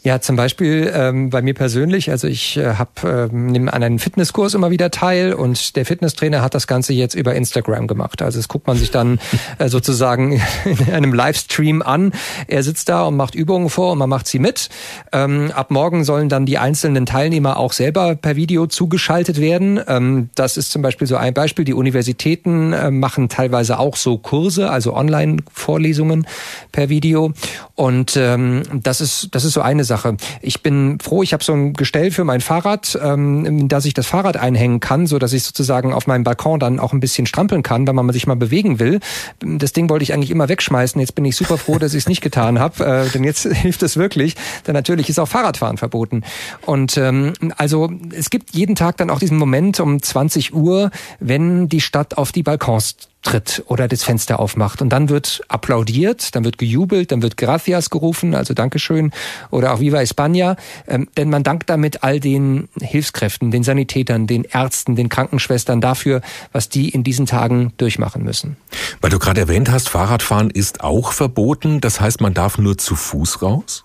Ja, 0.06 0.20
zum 0.20 0.36
Beispiel 0.36 0.88
ähm, 0.94 1.30
bei 1.30 1.42
mir 1.42 1.52
persönlich. 1.52 2.12
Also 2.12 2.28
ich 2.28 2.56
äh, 2.58 2.74
habe 2.74 3.28
äh, 3.28 3.34
nehme 3.34 3.72
an 3.72 3.82
einem 3.82 3.98
Fitnesskurs 3.98 4.54
immer 4.54 4.70
wieder 4.70 4.92
teil 4.92 5.32
und 5.32 5.74
der 5.74 5.84
Fitnesstrainer 5.84 6.42
hat 6.42 6.54
das 6.54 6.68
Ganze 6.68 6.92
jetzt 6.92 7.14
über 7.14 7.34
Instagram 7.34 7.88
gemacht. 7.88 8.22
Also 8.22 8.38
das 8.38 8.46
guckt 8.46 8.68
man 8.68 8.76
sich 8.76 8.92
dann 8.92 9.18
äh, 9.58 9.68
sozusagen 9.68 10.40
in 10.64 10.92
einem 10.92 11.12
Livestream 11.12 11.82
an. 11.82 12.12
Er 12.46 12.62
sitzt 12.62 12.88
da 12.88 13.02
und 13.02 13.16
macht 13.16 13.34
Übungen 13.34 13.68
vor 13.68 13.90
und 13.90 13.98
man 13.98 14.08
macht 14.08 14.28
sie 14.28 14.38
mit. 14.38 14.68
Ähm, 15.10 15.50
ab 15.52 15.72
morgen 15.72 16.04
sollen 16.04 16.28
dann 16.28 16.46
die 16.46 16.58
einzelnen 16.58 17.04
Teilnehmer 17.04 17.56
auch 17.56 17.72
selber 17.72 18.14
per 18.14 18.36
Video 18.36 18.68
zugeschaltet 18.68 19.40
werden. 19.40 19.80
Ähm, 19.88 20.30
das 20.36 20.56
ist 20.56 20.70
zum 20.70 20.82
Beispiel 20.82 21.08
so 21.08 21.16
ein 21.16 21.34
Beispiel. 21.34 21.64
Die 21.64 21.74
Universitäten 21.74 22.72
äh, 22.72 22.92
machen 22.92 23.28
teilweise 23.28 23.80
auch 23.80 23.96
so 23.96 24.18
Kurse, 24.18 24.70
also 24.70 24.94
Online-Vorlesungen 24.94 26.28
per 26.70 26.90
Video. 26.90 27.32
Und 27.74 28.16
ähm, 28.16 28.62
das 28.72 29.00
ist 29.00 29.30
das 29.32 29.44
ist 29.44 29.54
so 29.54 29.62
eine 29.62 29.82
Sache. 29.82 29.95
Ich 30.42 30.62
bin 30.62 30.98
froh, 31.00 31.22
ich 31.22 31.32
habe 31.32 31.42
so 31.42 31.52
ein 31.52 31.72
Gestell 31.72 32.10
für 32.10 32.24
mein 32.24 32.40
Fahrrad, 32.40 32.98
ähm, 33.02 33.68
dass 33.68 33.84
ich 33.84 33.94
das 33.94 34.06
Fahrrad 34.06 34.36
einhängen 34.36 34.80
kann, 34.80 35.06
so 35.06 35.18
dass 35.18 35.32
ich 35.32 35.42
sozusagen 35.42 35.92
auf 35.92 36.06
meinem 36.06 36.24
Balkon 36.24 36.60
dann 36.60 36.78
auch 36.78 36.92
ein 36.92 37.00
bisschen 37.00 37.26
strampeln 37.26 37.62
kann, 37.62 37.86
wenn 37.86 37.94
man 37.94 38.10
sich 38.12 38.26
mal 38.26 38.36
bewegen 38.36 38.78
will. 38.78 39.00
Das 39.40 39.72
Ding 39.72 39.88
wollte 39.88 40.02
ich 40.02 40.12
eigentlich 40.12 40.30
immer 40.30 40.48
wegschmeißen. 40.48 41.00
Jetzt 41.00 41.14
bin 41.14 41.24
ich 41.24 41.36
super 41.36 41.58
froh, 41.58 41.78
dass 41.78 41.94
ich 41.94 42.04
es 42.04 42.08
nicht 42.08 42.20
getan 42.20 42.58
habe, 42.58 42.84
äh, 42.84 43.08
denn 43.10 43.24
jetzt 43.24 43.42
hilft 43.52 43.82
es 43.82 43.96
wirklich. 43.96 44.36
Denn 44.66 44.74
natürlich 44.74 45.08
ist 45.08 45.18
auch 45.18 45.28
Fahrradfahren 45.28 45.76
verboten. 45.76 46.22
Und 46.64 46.96
ähm, 46.96 47.32
also 47.56 47.90
es 48.12 48.30
gibt 48.30 48.54
jeden 48.54 48.74
Tag 48.74 48.96
dann 48.96 49.10
auch 49.10 49.18
diesen 49.18 49.38
Moment 49.38 49.80
um 49.80 50.02
20 50.02 50.54
Uhr, 50.54 50.90
wenn 51.20 51.68
die 51.68 51.80
Stadt 51.80 52.18
auf 52.18 52.32
die 52.32 52.42
Balkons 52.42 52.96
tritt 53.26 53.64
oder 53.66 53.88
das 53.88 54.04
Fenster 54.04 54.38
aufmacht. 54.38 54.80
Und 54.80 54.90
dann 54.90 55.08
wird 55.08 55.42
applaudiert, 55.48 56.34
dann 56.34 56.44
wird 56.44 56.58
gejubelt, 56.58 57.10
dann 57.10 57.22
wird 57.22 57.36
Gracias 57.36 57.90
gerufen, 57.90 58.34
also 58.34 58.54
Dankeschön 58.54 59.10
oder 59.50 59.74
auch 59.74 59.80
Viva 59.80 59.98
España. 59.98 60.56
Ähm, 60.86 61.08
denn 61.16 61.28
man 61.28 61.42
dankt 61.42 61.68
damit 61.68 62.04
all 62.04 62.20
den 62.20 62.68
Hilfskräften, 62.80 63.50
den 63.50 63.64
Sanitätern, 63.64 64.26
den 64.26 64.44
Ärzten, 64.44 64.94
den 64.94 65.08
Krankenschwestern 65.08 65.80
dafür, 65.80 66.20
was 66.52 66.68
die 66.68 66.88
in 66.88 67.02
diesen 67.02 67.26
Tagen 67.26 67.72
durchmachen 67.78 68.22
müssen. 68.22 68.56
Weil 69.00 69.10
du 69.10 69.18
gerade 69.18 69.40
erwähnt 69.40 69.70
hast, 69.70 69.88
Fahrradfahren 69.88 70.50
ist 70.50 70.82
auch 70.82 71.12
verboten. 71.12 71.80
Das 71.80 72.00
heißt, 72.00 72.20
man 72.20 72.32
darf 72.32 72.58
nur 72.58 72.78
zu 72.78 72.94
Fuß 72.94 73.42
raus? 73.42 73.84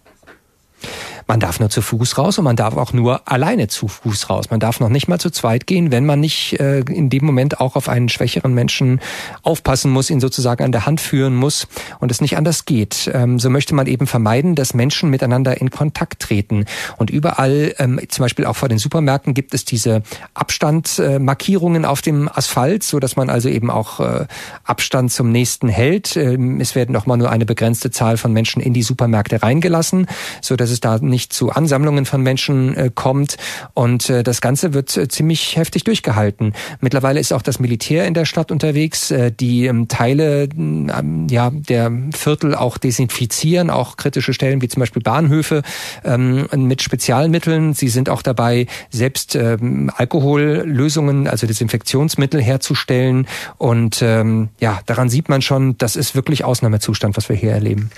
Man 1.28 1.40
darf 1.40 1.60
nur 1.60 1.70
zu 1.70 1.82
Fuß 1.82 2.18
raus 2.18 2.38
und 2.38 2.44
man 2.44 2.56
darf 2.56 2.76
auch 2.78 2.94
nur 2.94 3.28
alleine 3.28 3.68
zu 3.68 3.88
Fuß 3.88 4.30
raus. 4.30 4.50
Man 4.50 4.60
darf 4.60 4.80
noch 4.80 4.90
nicht 4.90 5.08
mal 5.08 5.20
zu 5.20 5.30
zweit 5.30 5.68
gehen, 5.68 5.92
wenn 5.92 6.06
man 6.06 6.20
nicht 6.20 6.60
äh, 6.60 6.80
in 6.80 7.10
dem 7.10 7.26
Moment 7.26 7.60
auch 7.60 7.76
auf 7.76 7.90
einen 7.90 8.10
schwächeren 8.10 8.54
Menschen 8.54 9.00
aufpassen 9.44 9.92
muss, 9.92 10.10
ihn 10.10 10.20
sozusagen 10.20 10.64
an 10.64 10.72
der 10.72 10.86
Hand 10.86 11.02
führen 11.02 11.36
muss 11.36 11.68
und 12.00 12.12
es 12.12 12.22
nicht 12.22 12.38
anders 12.38 12.66
geht. 12.66 13.10
Ähm, 13.14 13.40
so 13.40 13.50
möchte 13.50 13.76
man 13.76 13.88
eben 13.88 14.08
vermeiden, 14.08 14.56
dass 14.56 14.74
Menschen 14.74 15.10
miteinander 15.10 15.60
in 15.60 15.70
Kontakt 15.70 16.22
treten. 16.22 16.66
Und 16.98 17.10
überall, 17.10 17.74
ähm, 17.78 18.00
zum 18.10 18.24
Beispiel 18.24 18.46
auch 18.46 18.56
vor 18.56 18.70
den 18.70 18.78
Supermärkten, 18.78 19.34
gibt 19.34 19.54
es 19.54 19.66
diese 19.66 20.04
Abstandsmarkierungen 20.34 21.86
auf 21.86 22.02
dem 22.02 22.30
Asphalt, 22.30 22.84
so 22.84 23.00
dass 23.00 23.16
man 23.16 23.30
also 23.30 23.50
eben 23.50 23.70
auch 23.70 24.00
äh, 24.00 24.26
Abstand 24.64 25.12
zum 25.12 25.32
nächsten 25.32 25.70
hält. 25.70 26.16
Ähm, 26.18 26.60
es 26.60 26.76
werden 26.76 26.96
auch 26.96 27.06
mal 27.06 27.18
nur 27.18 27.30
eine 27.30 27.46
begrenzte 27.46 27.92
Zahl 27.92 28.18
von 28.18 28.34
Menschen 28.34 28.62
in 28.62 28.74
die 28.74 28.84
Supermärkte 28.84 29.42
reingelassen, 29.42 30.08
so 30.42 30.56
dass 30.56 30.70
es 30.70 30.80
da 30.80 30.98
nicht 31.12 31.32
zu 31.32 31.52
Ansammlungen 31.52 32.06
von 32.06 32.24
Menschen 32.24 32.76
äh, 32.76 32.90
kommt. 32.94 33.38
Und 33.76 34.10
äh, 34.10 34.24
das 34.24 34.42
Ganze 34.42 34.74
wird 34.74 34.98
äh, 34.98 35.08
ziemlich 35.08 35.56
heftig 35.56 35.84
durchgehalten. 35.84 36.54
Mittlerweile 36.80 37.20
ist 37.20 37.32
auch 37.32 37.44
das 37.44 37.60
Militär 37.60 38.08
in 38.08 38.16
der 38.16 38.26
Stadt 38.26 38.52
unterwegs, 38.52 39.14
die 39.40 39.66
ähm, 39.66 39.88
Teile 39.88 40.44
ähm, 40.44 41.28
ja, 41.30 41.52
der 41.52 41.92
Viertel 42.14 42.56
auch 42.56 42.78
desinfizieren, 42.78 43.70
auch 43.70 43.98
kritische 43.98 44.34
Stellen 44.34 44.62
wie 44.62 44.68
zum 44.68 44.80
Beispiel 44.80 45.02
Bahnhöfe 45.04 45.62
ähm, 46.04 46.48
mit 46.56 46.82
Spezialmitteln. 46.82 47.74
Sie 47.74 47.90
sind 47.90 48.10
auch 48.10 48.22
dabei, 48.22 48.68
selbst 48.90 49.36
ähm, 49.36 49.92
Alkohollösungen, 49.96 51.28
also 51.28 51.46
Desinfektionsmittel 51.46 52.42
herzustellen. 52.42 53.28
Und 53.58 54.02
ja, 54.02 54.80
daran 54.86 55.10
sieht 55.10 55.30
man 55.30 55.42
schon, 55.42 55.78
das 55.78 55.96
ist 55.96 56.16
wirklich 56.16 56.44
Ausnahmezustand, 56.44 57.18
was 57.18 57.30
wir 57.30 57.36
hier 57.36 57.52
erleben. 57.52 57.92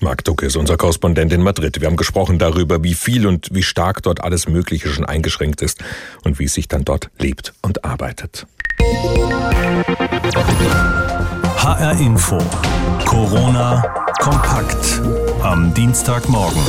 Marc 0.00 0.24
Ducke 0.24 0.46
ist 0.46 0.56
unser 0.56 0.76
Korrespondent 0.78 1.32
in 1.32 1.42
Madrid. 1.42 1.80
Wir 1.80 1.86
haben 1.86 1.96
gesprochen 1.96 2.38
darüber, 2.38 2.82
wie 2.82 2.94
viel 2.94 3.26
und 3.26 3.48
wie 3.52 3.62
stark 3.62 4.02
dort 4.02 4.24
alles 4.24 4.48
Mögliche 4.48 4.88
schon 4.88 5.04
eingeschränkt 5.04 5.60
ist 5.60 5.84
und 6.24 6.38
wie 6.38 6.44
es 6.44 6.54
sich 6.54 6.68
dann 6.68 6.84
dort 6.84 7.10
lebt 7.18 7.52
und 7.60 7.84
arbeitet. 7.84 8.46
HR 11.56 12.00
Info. 12.00 12.38
Corona 13.04 13.82
kompakt 14.18 15.02
am 15.42 15.74
Dienstagmorgen. 15.74 16.62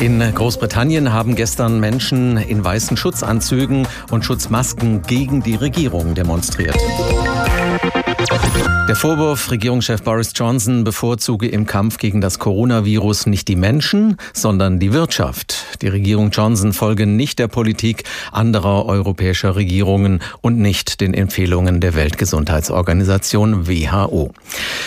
In 0.00 0.20
Großbritannien 0.20 1.12
haben 1.12 1.36
gestern 1.36 1.80
Menschen 1.80 2.36
in 2.36 2.64
weißen 2.64 2.96
Schutzanzügen 2.96 3.86
und 4.10 4.24
Schutzmasken 4.24 5.02
gegen 5.02 5.42
die 5.42 5.54
Regierung 5.54 6.14
demonstriert. 6.14 6.78
Der 8.86 8.96
Vorwurf, 8.96 9.50
Regierungschef 9.50 10.02
Boris 10.02 10.32
Johnson 10.34 10.84
bevorzuge 10.84 11.48
im 11.48 11.64
Kampf 11.64 11.96
gegen 11.96 12.20
das 12.20 12.38
Coronavirus 12.38 13.24
nicht 13.26 13.48
die 13.48 13.56
Menschen, 13.56 14.18
sondern 14.34 14.78
die 14.78 14.92
Wirtschaft. 14.92 15.78
Die 15.80 15.88
Regierung 15.88 16.28
Johnson 16.30 16.74
folge 16.74 17.06
nicht 17.06 17.38
der 17.38 17.48
Politik 17.48 18.04
anderer 18.30 18.84
europäischer 18.84 19.56
Regierungen 19.56 20.20
und 20.42 20.58
nicht 20.58 21.00
den 21.00 21.14
Empfehlungen 21.14 21.80
der 21.80 21.94
Weltgesundheitsorganisation 21.94 23.66
WHO. 23.66 24.32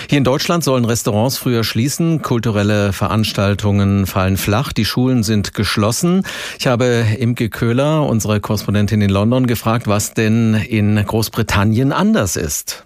Hier 0.08 0.20
in 0.20 0.24
Deutschland 0.24 0.64
sollen 0.64 0.86
Restaurants 0.86 1.40
früher 1.40 1.64
schließen, 1.64 2.22
kulturelle 2.22 2.94
Veranstaltungen 2.94 4.06
fallen 4.06 4.38
flach, 4.38 4.74
die 4.74 4.86
Schulen 4.86 5.24
sind 5.24 5.56
geschlossen. 5.56 6.22
Ich 6.60 6.68
habe 6.68 7.04
Imke 7.18 7.50
Köhler, 7.50 8.06
unsere 8.06 8.40
Korrespondentin 8.42 9.02
in 9.02 9.10
London, 9.10 9.48
gefragt, 9.48 9.88
was 9.88 10.14
denn 10.14 10.54
in 10.54 11.04
Großbritannien 11.04 11.92
anders 11.92 12.36
ist. 12.36 12.84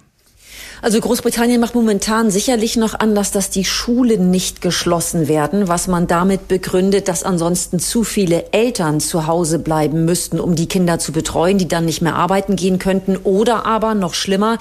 Also 0.83 0.99
Großbritannien 0.99 1.61
macht 1.61 1.75
momentan 1.75 2.31
sicherlich 2.31 2.75
noch 2.75 2.99
Anlass, 2.99 3.31
dass 3.31 3.51
die 3.51 3.65
Schulen 3.65 4.31
nicht 4.31 4.61
geschlossen 4.61 5.27
werden, 5.27 5.67
was 5.67 5.87
man 5.87 6.07
damit 6.07 6.47
begründet, 6.47 7.07
dass 7.07 7.21
ansonsten 7.21 7.77
zu 7.77 8.03
viele 8.03 8.51
Eltern 8.51 8.99
zu 8.99 9.27
Hause 9.27 9.59
bleiben 9.59 10.05
müssten, 10.05 10.39
um 10.39 10.55
die 10.55 10.67
Kinder 10.67 10.97
zu 10.97 11.11
betreuen, 11.11 11.59
die 11.59 11.67
dann 11.67 11.85
nicht 11.85 12.01
mehr 12.01 12.15
arbeiten 12.15 12.55
gehen 12.55 12.79
könnten 12.79 13.15
oder 13.17 13.67
aber 13.67 13.93
noch 13.93 14.15
schlimmer, 14.15 14.57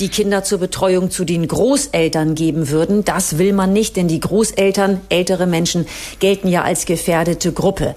die 0.00 0.08
Kinder 0.08 0.42
zur 0.42 0.58
Betreuung 0.58 1.08
zu 1.08 1.24
den 1.24 1.46
Großeltern 1.46 2.34
geben 2.34 2.68
würden. 2.70 3.04
Das 3.04 3.38
will 3.38 3.52
man 3.52 3.72
nicht, 3.72 3.96
denn 3.96 4.08
die 4.08 4.18
Großeltern, 4.18 5.00
ältere 5.08 5.46
Menschen, 5.46 5.86
gelten 6.18 6.48
ja 6.48 6.64
als 6.64 6.84
gefährdete 6.84 7.52
Gruppe. 7.52 7.94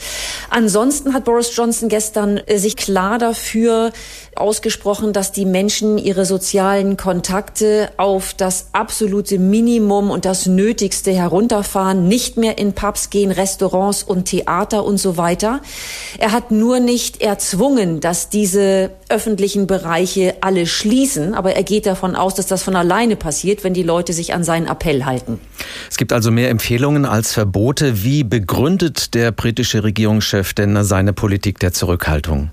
Ansonsten 0.52 1.16
hat 1.16 1.24
Boris 1.24 1.56
Johnson 1.56 1.90
gestern 1.90 2.38
äh, 2.38 2.60
sich 2.60 2.76
klar 2.76 3.18
dafür 3.18 3.92
ausgesprochen, 4.36 5.14
dass 5.14 5.32
die 5.32 5.46
Menschen 5.46 5.98
ihre 5.98 6.26
sozialen 6.26 6.98
Kontakte 6.98 7.63
auf 7.98 8.34
das 8.34 8.68
absolute 8.72 9.40
Minimum 9.40 10.12
und 10.12 10.26
das 10.26 10.46
Nötigste 10.46 11.12
herunterfahren, 11.12 12.08
nicht 12.08 12.38
mehr 12.38 12.58
in 12.58 12.74
Pubs 12.74 13.10
gehen, 13.10 13.32
Restaurants 13.32 14.04
und 14.04 14.26
Theater 14.26 14.84
und 14.86 14.98
so 14.98 15.18
weiter. 15.18 15.62
Er 16.18 16.32
hat 16.32 16.52
nur 16.52 16.80
nicht 16.80 17.22
erzwungen, 17.22 18.00
dass 18.00 18.30
diese 18.30 18.92
öffentlichen 19.10 19.68
Bereiche 19.68 20.36
alle 20.42 20.66
schließen, 20.66 21.34
aber 21.34 21.56
er 21.56 21.64
geht 21.64 21.86
davon 21.86 22.16
aus, 22.16 22.36
dass 22.36 22.48
das 22.48 22.64
von 22.64 22.76
alleine 22.76 23.16
passiert, 23.16 23.64
wenn 23.64 23.74
die 23.74 23.84
Leute 23.84 24.14
sich 24.14 24.34
an 24.34 24.44
seinen 24.44 24.68
Appell 24.68 25.06
halten. 25.06 25.40
Es 25.90 25.98
gibt 25.98 26.14
also 26.14 26.32
mehr 26.32 26.50
Empfehlungen 26.50 27.06
als 27.06 27.34
Verbote. 27.34 28.04
Wie 28.04 28.24
begründet 28.24 29.14
der 29.14 29.32
britische 29.32 29.84
Regierungschef 29.84 30.54
denn 30.54 30.84
seine 30.84 31.14
Politik 31.14 31.60
der 31.60 31.74
Zurückhaltung? 31.74 32.50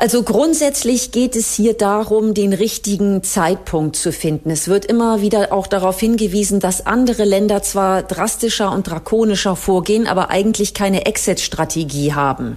Also 0.00 0.22
grundsätzlich 0.22 1.12
geht 1.12 1.36
es 1.36 1.52
hier 1.52 1.74
darum, 1.74 2.32
den 2.32 2.54
richtigen 2.54 3.22
Zeitpunkt 3.22 3.96
zu 3.96 4.12
finden. 4.12 4.48
Es 4.48 4.66
wird 4.66 4.86
immer 4.86 5.20
wieder 5.20 5.52
auch 5.52 5.66
darauf 5.66 6.00
hingewiesen, 6.00 6.58
dass 6.58 6.86
andere 6.86 7.24
Länder 7.24 7.62
zwar 7.62 8.02
drastischer 8.02 8.72
und 8.72 8.88
drakonischer 8.88 9.56
vorgehen, 9.56 10.06
aber 10.06 10.30
eigentlich 10.30 10.72
keine 10.72 11.04
Exit-Strategie 11.04 12.14
haben. 12.14 12.56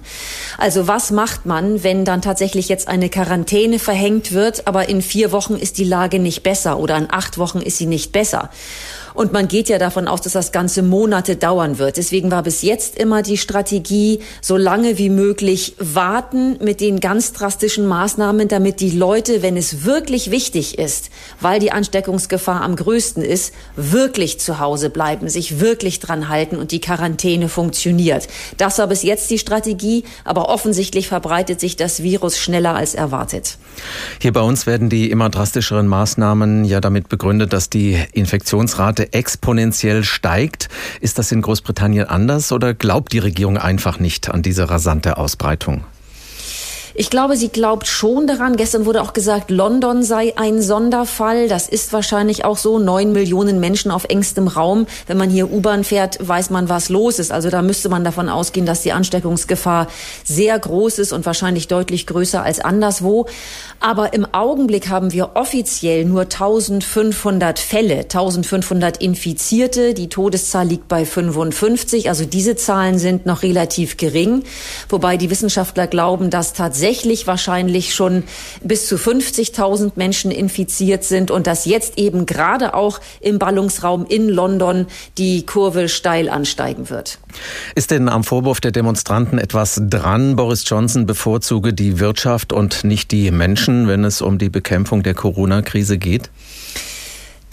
Also 0.56 0.88
was 0.88 1.10
macht 1.10 1.44
man, 1.44 1.82
wenn 1.82 2.06
dann 2.06 2.22
tatsächlich 2.22 2.70
jetzt 2.70 2.88
eine 2.88 3.10
Quarantäne 3.10 3.78
verhängt 3.78 4.32
wird, 4.32 4.66
aber 4.66 4.88
in 4.88 5.02
vier 5.02 5.30
Wochen 5.30 5.56
ist 5.56 5.76
die 5.76 5.84
Lage 5.84 6.20
nicht 6.20 6.44
besser 6.44 6.78
oder 6.78 6.96
in 6.96 7.08
acht 7.10 7.36
Wochen 7.36 7.60
ist 7.60 7.76
sie 7.76 7.84
nicht 7.84 8.10
besser? 8.10 8.48
Und 9.14 9.32
man 9.32 9.46
geht 9.46 9.68
ja 9.68 9.78
davon 9.78 10.08
aus, 10.08 10.22
dass 10.22 10.32
das 10.32 10.50
Ganze 10.50 10.82
Monate 10.82 11.36
dauern 11.36 11.78
wird. 11.78 11.96
Deswegen 11.96 12.32
war 12.32 12.42
bis 12.42 12.62
jetzt 12.62 12.98
immer 12.98 13.22
die 13.22 13.36
Strategie, 13.36 14.18
so 14.40 14.56
lange 14.56 14.98
wie 14.98 15.08
möglich 15.08 15.76
warten 15.78 16.58
mit 16.60 16.80
den 16.80 16.98
ganz 16.98 17.32
drastischen 17.32 17.86
Maßnahmen, 17.86 18.48
damit 18.48 18.80
die 18.80 18.90
Leute, 18.90 19.40
wenn 19.42 19.56
es 19.56 19.84
wirklich 19.84 20.32
wichtig 20.32 20.78
ist, 20.78 21.10
weil 21.40 21.60
die 21.60 21.70
Ansteckungsgefahr 21.70 22.60
am 22.60 22.74
größten 22.74 23.22
ist, 23.22 23.54
wirklich 23.76 24.40
zu 24.40 24.58
Hause 24.58 24.90
bleiben, 24.90 25.28
sich 25.28 25.60
wirklich 25.60 26.00
dran 26.00 26.28
halten 26.28 26.56
und 26.56 26.72
die 26.72 26.80
Quarantäne 26.80 27.48
funktioniert. 27.48 28.26
Das 28.56 28.78
war 28.78 28.88
bis 28.88 29.04
jetzt 29.04 29.30
die 29.30 29.38
Strategie, 29.38 30.02
aber 30.24 30.48
offensichtlich 30.48 31.06
verbreitet 31.06 31.60
sich 31.60 31.76
das 31.76 32.02
Virus 32.02 32.36
schneller 32.36 32.74
als 32.74 32.94
erwartet. 32.94 33.58
Hier 34.20 34.32
bei 34.32 34.40
uns 34.40 34.66
werden 34.66 34.88
die 34.88 35.10
immer 35.10 35.30
drastischeren 35.30 35.86
Maßnahmen 35.86 36.64
ja 36.64 36.80
damit 36.80 37.08
begründet, 37.08 37.52
dass 37.52 37.70
die 37.70 37.96
Infektionsrate 38.12 39.03
Exponentiell 39.12 40.04
steigt. 40.04 40.68
Ist 41.00 41.18
das 41.18 41.32
in 41.32 41.42
Großbritannien 41.42 42.06
anders 42.06 42.52
oder 42.52 42.74
glaubt 42.74 43.12
die 43.12 43.18
Regierung 43.18 43.58
einfach 43.58 43.98
nicht 43.98 44.30
an 44.30 44.42
diese 44.42 44.70
rasante 44.70 45.16
Ausbreitung? 45.16 45.84
Ich 46.96 47.10
glaube, 47.10 47.36
sie 47.36 47.48
glaubt 47.48 47.88
schon 47.88 48.28
daran. 48.28 48.54
Gestern 48.54 48.86
wurde 48.86 49.02
auch 49.02 49.14
gesagt, 49.14 49.50
London 49.50 50.04
sei 50.04 50.32
ein 50.36 50.62
Sonderfall. 50.62 51.48
Das 51.48 51.68
ist 51.68 51.92
wahrscheinlich 51.92 52.44
auch 52.44 52.56
so. 52.56 52.78
Neun 52.78 53.10
Millionen 53.10 53.58
Menschen 53.58 53.90
auf 53.90 54.04
engstem 54.04 54.46
Raum. 54.46 54.86
Wenn 55.08 55.16
man 55.16 55.28
hier 55.28 55.50
U-Bahn 55.50 55.82
fährt, 55.82 56.18
weiß 56.20 56.50
man, 56.50 56.68
was 56.68 56.90
los 56.90 57.18
ist. 57.18 57.32
Also 57.32 57.50
da 57.50 57.62
müsste 57.62 57.88
man 57.88 58.04
davon 58.04 58.28
ausgehen, 58.28 58.64
dass 58.64 58.82
die 58.82 58.92
Ansteckungsgefahr 58.92 59.88
sehr 60.22 60.56
groß 60.56 61.00
ist 61.00 61.12
und 61.12 61.26
wahrscheinlich 61.26 61.66
deutlich 61.66 62.06
größer 62.06 62.44
als 62.44 62.60
anderswo. 62.60 63.26
Aber 63.80 64.12
im 64.12 64.24
Augenblick 64.32 64.88
haben 64.88 65.12
wir 65.12 65.32
offiziell 65.34 66.04
nur 66.04 66.22
1500 66.22 67.58
Fälle, 67.58 68.02
1500 68.02 68.98
Infizierte. 68.98 69.94
Die 69.94 70.08
Todeszahl 70.08 70.68
liegt 70.68 70.86
bei 70.86 71.04
55. 71.04 72.08
Also 72.08 72.24
diese 72.24 72.54
Zahlen 72.54 73.00
sind 73.00 73.26
noch 73.26 73.42
relativ 73.42 73.96
gering. 73.96 74.44
Wobei 74.88 75.16
die 75.16 75.30
Wissenschaftler 75.30 75.88
glauben, 75.88 76.30
dass 76.30 76.52
tatsächlich 76.52 76.83
tatsächlich 76.84 77.26
wahrscheinlich 77.26 77.94
schon 77.94 78.24
bis 78.62 78.86
zu 78.86 78.96
50.000 78.96 79.92
Menschen 79.96 80.30
infiziert 80.30 81.02
sind 81.02 81.30
und 81.30 81.46
dass 81.46 81.64
jetzt 81.64 81.96
eben 81.96 82.26
gerade 82.26 82.74
auch 82.74 83.00
im 83.22 83.38
Ballungsraum 83.38 84.04
in 84.04 84.28
London 84.28 84.84
die 85.16 85.46
Kurve 85.46 85.88
steil 85.88 86.28
ansteigen 86.28 86.90
wird. 86.90 87.18
Ist 87.74 87.90
denn 87.90 88.10
am 88.10 88.22
Vorwurf 88.22 88.60
der 88.60 88.70
Demonstranten 88.70 89.38
etwas 89.38 89.80
dran? 89.88 90.36
Boris 90.36 90.64
Johnson 90.66 91.06
bevorzuge 91.06 91.72
die 91.72 92.00
Wirtschaft 92.00 92.52
und 92.52 92.84
nicht 92.84 93.12
die 93.12 93.30
Menschen, 93.30 93.88
wenn 93.88 94.04
es 94.04 94.20
um 94.20 94.36
die 94.36 94.50
Bekämpfung 94.50 95.02
der 95.02 95.14
Corona-Krise 95.14 95.96
geht? 95.96 96.30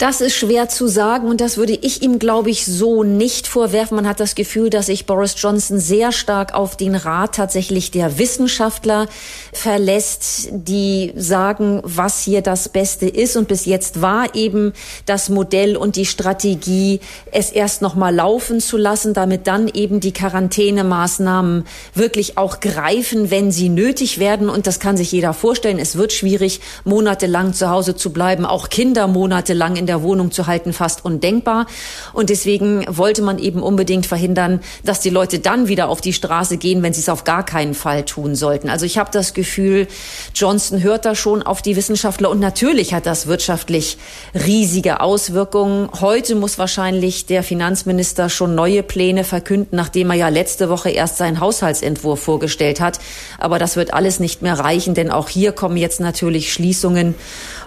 Das 0.02 0.20
ist 0.20 0.34
schwer 0.34 0.68
zu 0.68 0.88
sagen 0.88 1.28
und 1.28 1.40
das 1.40 1.58
würde 1.58 1.74
ich 1.74 2.02
ihm, 2.02 2.18
glaube 2.18 2.50
ich, 2.50 2.66
so 2.66 3.04
nicht 3.04 3.46
vorwerfen. 3.46 3.94
Man 3.94 4.08
hat 4.08 4.18
das 4.18 4.34
Gefühl, 4.34 4.68
dass 4.68 4.86
sich 4.86 5.06
Boris 5.06 5.36
Johnson 5.38 5.78
sehr 5.78 6.10
stark 6.10 6.54
auf 6.54 6.76
den 6.76 6.96
Rat 6.96 7.36
tatsächlich 7.36 7.92
der 7.92 8.18
Wissenschaftler 8.18 9.06
verlässt, 9.52 10.48
die 10.50 11.12
sagen, 11.14 11.82
was 11.84 12.20
hier 12.20 12.42
das 12.42 12.68
Beste 12.68 13.06
ist. 13.06 13.36
Und 13.36 13.46
bis 13.46 13.64
jetzt 13.64 14.02
war 14.02 14.34
eben 14.34 14.72
das 15.06 15.28
Modell 15.28 15.76
und 15.76 15.94
die 15.94 16.04
Strategie, 16.04 16.98
es 17.30 17.52
erst 17.52 17.80
noch 17.80 17.94
mal 17.94 18.12
laufen 18.12 18.58
zu 18.58 18.78
lassen, 18.78 19.14
damit 19.14 19.46
dann 19.46 19.68
eben 19.68 20.00
die 20.00 20.12
Quarantänemaßnahmen 20.12 21.64
wirklich 21.94 22.36
auch 22.38 22.58
greifen, 22.58 23.30
wenn 23.30 23.52
sie 23.52 23.68
nötig 23.68 24.18
werden. 24.18 24.48
Und 24.48 24.66
das 24.66 24.80
kann 24.80 24.96
sich 24.96 25.12
jeder 25.12 25.32
vorstellen. 25.32 25.78
Es 25.78 25.94
wird 25.94 26.12
schwierig, 26.12 26.60
monatelang 26.82 27.54
zu 27.54 27.70
Hause 27.70 27.94
zu 27.94 28.12
bleiben, 28.12 28.44
auch 28.44 28.68
Kinder 28.68 29.06
monatelang 29.06 29.76
in 29.76 29.86
der 29.86 29.91
der 29.92 30.02
Wohnung 30.02 30.30
zu 30.30 30.46
halten 30.46 30.72
fast 30.72 31.04
undenkbar. 31.04 31.66
Und 32.14 32.30
deswegen 32.30 32.84
wollte 32.88 33.20
man 33.20 33.38
eben 33.38 33.62
unbedingt 33.62 34.06
verhindern, 34.06 34.60
dass 34.84 35.00
die 35.00 35.10
Leute 35.10 35.38
dann 35.38 35.68
wieder 35.68 35.88
auf 35.88 36.00
die 36.00 36.14
Straße 36.14 36.56
gehen, 36.56 36.82
wenn 36.82 36.94
sie 36.94 37.00
es 37.00 37.10
auf 37.10 37.24
gar 37.24 37.44
keinen 37.44 37.74
Fall 37.74 38.04
tun 38.04 38.34
sollten. 38.34 38.70
Also 38.70 38.86
ich 38.86 38.96
habe 38.96 39.10
das 39.12 39.34
Gefühl, 39.34 39.86
Johnson 40.34 40.82
hört 40.82 41.04
da 41.04 41.14
schon 41.14 41.42
auf 41.42 41.60
die 41.60 41.76
Wissenschaftler 41.76 42.30
und 42.30 42.40
natürlich 42.40 42.94
hat 42.94 43.04
das 43.04 43.26
wirtschaftlich 43.26 43.98
riesige 44.34 45.00
Auswirkungen. 45.00 45.90
Heute 46.00 46.36
muss 46.36 46.58
wahrscheinlich 46.58 47.26
der 47.26 47.42
Finanzminister 47.42 48.30
schon 48.30 48.54
neue 48.54 48.82
Pläne 48.82 49.24
verkünden, 49.24 49.76
nachdem 49.76 50.10
er 50.10 50.16
ja 50.16 50.28
letzte 50.28 50.70
Woche 50.70 50.88
erst 50.88 51.18
seinen 51.18 51.40
Haushaltsentwurf 51.40 52.20
vorgestellt 52.20 52.80
hat. 52.80 52.98
Aber 53.38 53.58
das 53.58 53.76
wird 53.76 53.92
alles 53.92 54.20
nicht 54.20 54.40
mehr 54.40 54.58
reichen, 54.58 54.94
denn 54.94 55.10
auch 55.10 55.28
hier 55.28 55.52
kommen 55.52 55.76
jetzt 55.76 56.00
natürlich 56.00 56.52
Schließungen 56.52 57.14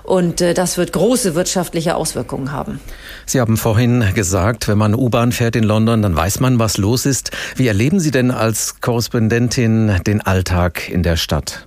und 0.05 0.41
äh, 0.41 0.53
das 0.53 0.77
wird 0.77 0.93
große 0.93 1.35
wirtschaftliche 1.35 1.95
Auswirkungen 1.95 2.51
haben. 2.51 2.79
Sie 3.25 3.39
haben 3.39 3.57
vorhin 3.57 4.03
gesagt, 4.13 4.67
wenn 4.67 4.77
man 4.77 4.93
U-Bahn 4.93 5.31
fährt 5.31 5.55
in 5.55 5.63
London, 5.63 6.01
dann 6.01 6.15
weiß 6.15 6.39
man, 6.39 6.59
was 6.59 6.77
los 6.77 7.05
ist. 7.05 7.31
Wie 7.55 7.67
erleben 7.67 7.99
Sie 7.99 8.11
denn 8.11 8.31
als 8.31 8.81
Korrespondentin 8.81 9.99
den 10.05 10.21
Alltag 10.21 10.89
in 10.89 11.03
der 11.03 11.17
Stadt? 11.17 11.65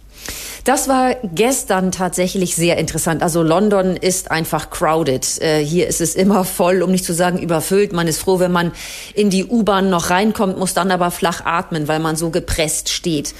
Das 0.65 0.87
war 0.87 1.15
gestern 1.23 1.93
tatsächlich 1.93 2.55
sehr 2.55 2.77
interessant. 2.77 3.23
Also 3.23 3.43
London 3.43 3.97
ist 3.97 4.31
einfach 4.31 4.69
crowded. 4.69 5.41
Äh, 5.41 5.65
hier 5.65 5.87
ist 5.89 6.01
es 6.01 6.15
immer 6.15 6.45
voll, 6.45 6.83
um 6.83 6.91
nicht 6.91 7.05
zu 7.05 7.15
sagen 7.15 7.39
überfüllt. 7.39 7.93
Man 7.93 8.07
ist 8.07 8.21
froh, 8.21 8.39
wenn 8.39 8.53
man 8.53 8.73
in 9.15 9.31
die 9.31 9.47
U-Bahn 9.47 9.89
noch 9.89 10.11
reinkommt, 10.11 10.59
muss 10.59 10.75
dann 10.75 10.91
aber 10.91 11.11
flach 11.11 11.47
atmen, 11.47 11.89
weil 11.89 12.01
man 12.01 12.17
so 12.17 12.31
gepresst 12.31 12.91
steht. 12.91 13.35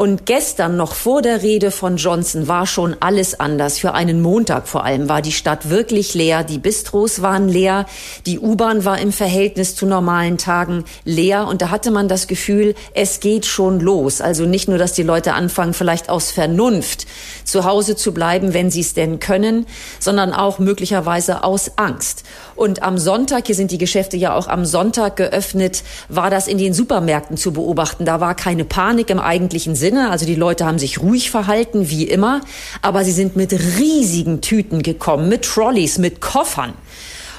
Und 0.00 0.24
gestern 0.24 0.78
noch 0.78 0.94
vor 0.94 1.20
der 1.20 1.42
Rede 1.42 1.70
von 1.70 1.98
Johnson 1.98 2.48
war 2.48 2.66
schon 2.66 2.96
alles 3.00 3.38
anders. 3.38 3.78
Für 3.78 3.92
einen 3.92 4.22
Montag 4.22 4.66
vor 4.66 4.82
allem 4.82 5.10
war 5.10 5.20
die 5.20 5.30
Stadt 5.30 5.68
wirklich 5.68 6.14
leer. 6.14 6.42
Die 6.42 6.56
Bistros 6.56 7.20
waren 7.20 7.50
leer. 7.50 7.84
Die 8.24 8.38
U-Bahn 8.38 8.86
war 8.86 8.98
im 8.98 9.12
Verhältnis 9.12 9.76
zu 9.76 9.84
normalen 9.84 10.38
Tagen 10.38 10.84
leer. 11.04 11.46
Und 11.46 11.60
da 11.60 11.68
hatte 11.68 11.90
man 11.90 12.08
das 12.08 12.28
Gefühl, 12.28 12.74
es 12.94 13.20
geht 13.20 13.44
schon 13.44 13.78
los. 13.78 14.22
Also 14.22 14.46
nicht 14.46 14.68
nur, 14.68 14.78
dass 14.78 14.94
die 14.94 15.02
Leute 15.02 15.34
anfangen, 15.34 15.74
vielleicht 15.74 16.08
aus 16.08 16.30
Vernunft 16.30 17.06
zu 17.44 17.66
Hause 17.66 17.94
zu 17.94 18.14
bleiben, 18.14 18.54
wenn 18.54 18.70
sie 18.70 18.80
es 18.80 18.94
denn 18.94 19.20
können, 19.20 19.66
sondern 19.98 20.32
auch 20.32 20.58
möglicherweise 20.58 21.44
aus 21.44 21.72
Angst. 21.76 22.24
Und 22.60 22.82
am 22.82 22.98
Sonntag, 22.98 23.46
hier 23.46 23.54
sind 23.54 23.70
die 23.70 23.78
Geschäfte 23.78 24.18
ja 24.18 24.34
auch 24.34 24.46
am 24.46 24.66
Sonntag 24.66 25.16
geöffnet, 25.16 25.82
war 26.10 26.28
das 26.28 26.46
in 26.46 26.58
den 26.58 26.74
Supermärkten 26.74 27.38
zu 27.38 27.54
beobachten. 27.54 28.04
Da 28.04 28.20
war 28.20 28.34
keine 28.34 28.66
Panik 28.66 29.08
im 29.08 29.18
eigentlichen 29.18 29.74
Sinne. 29.74 30.10
Also 30.10 30.26
die 30.26 30.34
Leute 30.34 30.66
haben 30.66 30.78
sich 30.78 31.00
ruhig 31.00 31.30
verhalten, 31.30 31.88
wie 31.88 32.04
immer. 32.04 32.42
Aber 32.82 33.02
sie 33.02 33.12
sind 33.12 33.34
mit 33.34 33.54
riesigen 33.78 34.42
Tüten 34.42 34.82
gekommen, 34.82 35.30
mit 35.30 35.46
Trolleys, 35.46 35.96
mit 35.96 36.20
Koffern 36.20 36.74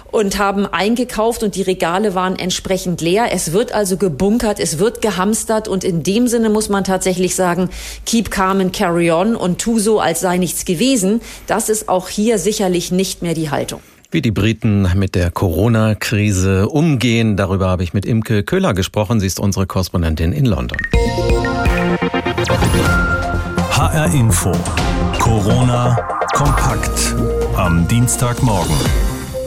und 0.10 0.40
haben 0.40 0.66
eingekauft 0.66 1.44
und 1.44 1.54
die 1.54 1.62
Regale 1.62 2.16
waren 2.16 2.36
entsprechend 2.36 3.00
leer. 3.00 3.28
Es 3.32 3.52
wird 3.52 3.74
also 3.74 3.98
gebunkert, 3.98 4.60
es 4.60 4.80
wird 4.80 5.04
gehamstert 5.04 5.68
und 5.68 5.84
in 5.84 6.02
dem 6.02 6.28
Sinne 6.28 6.50
muss 6.50 6.68
man 6.68 6.84
tatsächlich 6.84 7.36
sagen, 7.36 7.70
keep 8.08 8.32
calm 8.32 8.60
and 8.60 8.74
carry 8.74 9.12
on 9.12 9.36
und 9.36 9.62
tu 9.62 9.78
so, 9.78 10.00
als 10.00 10.20
sei 10.20 10.40
nichts 10.40 10.66
gewesen. 10.66 11.22
Das 11.46 11.70
ist 11.70 11.90
auch 11.90 12.10
hier 12.10 12.40
sicherlich 12.40 12.92
nicht 12.92 13.22
mehr 13.22 13.36
die 13.36 13.52
Haltung. 13.52 13.82
Wie 14.14 14.22
die 14.22 14.32
Briten 14.32 14.90
mit 14.96 15.16
der 15.16 15.32
Corona-Krise 15.32 16.68
umgehen, 16.68 17.38
darüber 17.38 17.70
habe 17.70 17.84
ich 17.84 17.94
mit 17.94 18.06
Imke 18.06 18.44
Köhler 18.44 18.74
gesprochen. 18.74 19.22
Sie 19.22 19.28
ist 19.28 19.40
unsere 19.40 19.68
Korrespondentin 19.68 20.34
in 20.34 20.46
London. 20.46 20.78
HR 23.72 24.14
Info. 24.14 24.52
Corona 25.18 25.96
kompakt. 26.34 27.16
Am 27.56 27.88
Dienstagmorgen. 27.88 28.76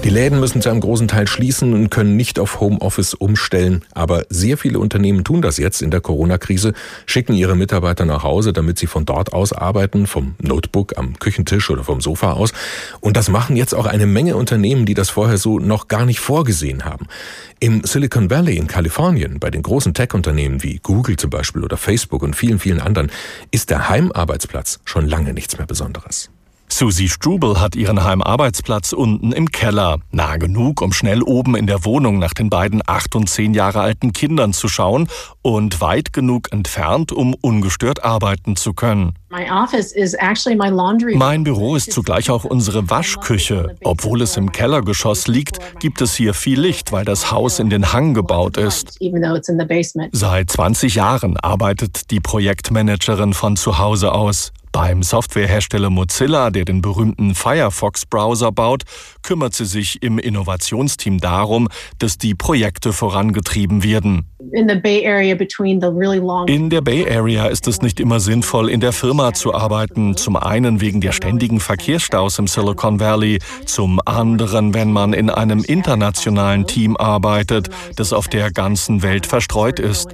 Die 0.04 0.10
Läden 0.10 0.38
müssen 0.38 0.60
zu 0.60 0.68
einem 0.68 0.82
großen 0.82 1.08
Teil 1.08 1.26
schließen 1.26 1.72
und 1.72 1.88
können 1.88 2.14
nicht 2.14 2.38
auf 2.38 2.60
Homeoffice 2.60 3.14
umstellen. 3.14 3.86
Aber 3.92 4.26
sehr 4.28 4.58
viele 4.58 4.78
Unternehmen 4.78 5.24
tun 5.24 5.40
das 5.40 5.56
jetzt 5.56 5.80
in 5.80 5.90
der 5.90 6.02
Corona-Krise, 6.02 6.74
schicken 7.06 7.32
ihre 7.32 7.56
Mitarbeiter 7.56 8.04
nach 8.04 8.22
Hause, 8.22 8.52
damit 8.52 8.78
sie 8.78 8.86
von 8.86 9.06
dort 9.06 9.32
aus 9.32 9.54
arbeiten, 9.54 10.06
vom 10.06 10.34
Notebook 10.42 10.98
am 10.98 11.18
Küchentisch 11.18 11.70
oder 11.70 11.84
vom 11.84 12.02
Sofa 12.02 12.32
aus. 12.32 12.52
Und 13.00 13.16
das 13.16 13.30
machen 13.30 13.56
jetzt 13.56 13.74
auch 13.74 13.86
eine 13.86 14.04
Menge 14.04 14.36
Unternehmen, 14.36 14.84
die 14.84 14.92
das 14.92 15.08
vorher 15.08 15.38
so 15.38 15.58
noch 15.58 15.88
gar 15.88 16.04
nicht 16.04 16.20
vorgesehen 16.20 16.84
haben. 16.84 17.06
Im 17.58 17.82
Silicon 17.84 18.28
Valley 18.28 18.58
in 18.58 18.66
Kalifornien, 18.66 19.40
bei 19.40 19.50
den 19.50 19.62
großen 19.62 19.94
Tech-Unternehmen 19.94 20.62
wie 20.62 20.80
Google 20.82 21.16
zum 21.16 21.30
Beispiel 21.30 21.64
oder 21.64 21.78
Facebook 21.78 22.22
und 22.22 22.36
vielen, 22.36 22.58
vielen 22.58 22.82
anderen, 22.82 23.10
ist 23.50 23.70
der 23.70 23.88
Heimarbeitsplatz 23.88 24.80
schon 24.84 25.08
lange 25.08 25.32
nichts 25.32 25.56
mehr 25.56 25.66
Besonderes. 25.66 26.28
Susie 26.76 27.08
Strubel 27.08 27.60
hat 27.60 27.76
ihren 27.76 28.02
Heimarbeitsplatz 28.02 28.92
unten 28.92 29.30
im 29.30 29.52
Keller, 29.52 30.00
nah 30.10 30.38
genug, 30.38 30.82
um 30.82 30.92
schnell 30.92 31.22
oben 31.22 31.54
in 31.54 31.68
der 31.68 31.84
Wohnung 31.84 32.18
nach 32.18 32.34
den 32.34 32.50
beiden 32.50 32.82
acht 32.84 33.14
und 33.14 33.28
zehn 33.28 33.54
Jahre 33.54 33.80
alten 33.80 34.12
Kindern 34.12 34.52
zu 34.52 34.66
schauen 34.66 35.06
und 35.40 35.80
weit 35.80 36.12
genug 36.12 36.50
entfernt, 36.50 37.12
um 37.12 37.32
ungestört 37.40 38.02
arbeiten 38.02 38.56
zu 38.56 38.72
können. 38.72 39.14
Mein 41.14 41.44
Büro 41.44 41.76
ist 41.76 41.92
zugleich 41.92 42.28
auch 42.28 42.44
unsere 42.44 42.90
Waschküche. 42.90 43.76
Obwohl 43.84 44.22
es 44.22 44.36
im 44.36 44.50
Kellergeschoss 44.50 45.28
liegt, 45.28 45.60
gibt 45.78 46.00
es 46.00 46.16
hier 46.16 46.34
viel 46.34 46.60
Licht, 46.60 46.90
weil 46.90 47.04
das 47.04 47.30
Haus 47.30 47.60
in 47.60 47.70
den 47.70 47.92
Hang 47.92 48.14
gebaut 48.14 48.56
ist. 48.56 48.98
Seit 50.10 50.50
20 50.50 50.96
Jahren 50.96 51.36
arbeitet 51.36 52.10
die 52.10 52.18
Projektmanagerin 52.18 53.32
von 53.32 53.54
zu 53.54 53.78
Hause 53.78 54.10
aus. 54.10 54.52
Beim 54.74 55.04
Softwarehersteller 55.04 55.88
Mozilla, 55.88 56.50
der 56.50 56.64
den 56.64 56.82
berühmten 56.82 57.36
Firefox-Browser 57.36 58.50
baut, 58.50 58.82
kümmert 59.22 59.54
sie 59.54 59.66
sich 59.66 60.02
im 60.02 60.18
Innovationsteam 60.18 61.18
darum, 61.18 61.68
dass 62.00 62.18
die 62.18 62.34
Projekte 62.34 62.92
vorangetrieben 62.92 63.84
werden. 63.84 64.26
In 66.46 66.70
der 66.70 66.80
Bay 66.80 67.08
Area 67.08 67.46
ist 67.46 67.68
es 67.68 67.82
nicht 67.82 68.00
immer 68.00 68.18
sinnvoll, 68.18 68.68
in 68.68 68.80
der 68.80 68.92
Firma 68.92 69.32
zu 69.32 69.54
arbeiten. 69.54 70.16
Zum 70.16 70.36
einen 70.36 70.80
wegen 70.80 71.00
der 71.00 71.12
ständigen 71.12 71.60
Verkehrsstaus 71.60 72.40
im 72.40 72.48
Silicon 72.48 72.98
Valley, 72.98 73.38
zum 73.66 74.00
anderen, 74.04 74.74
wenn 74.74 74.90
man 74.90 75.12
in 75.12 75.30
einem 75.30 75.62
internationalen 75.62 76.66
Team 76.66 76.96
arbeitet, 76.96 77.70
das 77.94 78.12
auf 78.12 78.26
der 78.26 78.50
ganzen 78.50 79.02
Welt 79.02 79.26
verstreut 79.26 79.78
ist. 79.78 80.08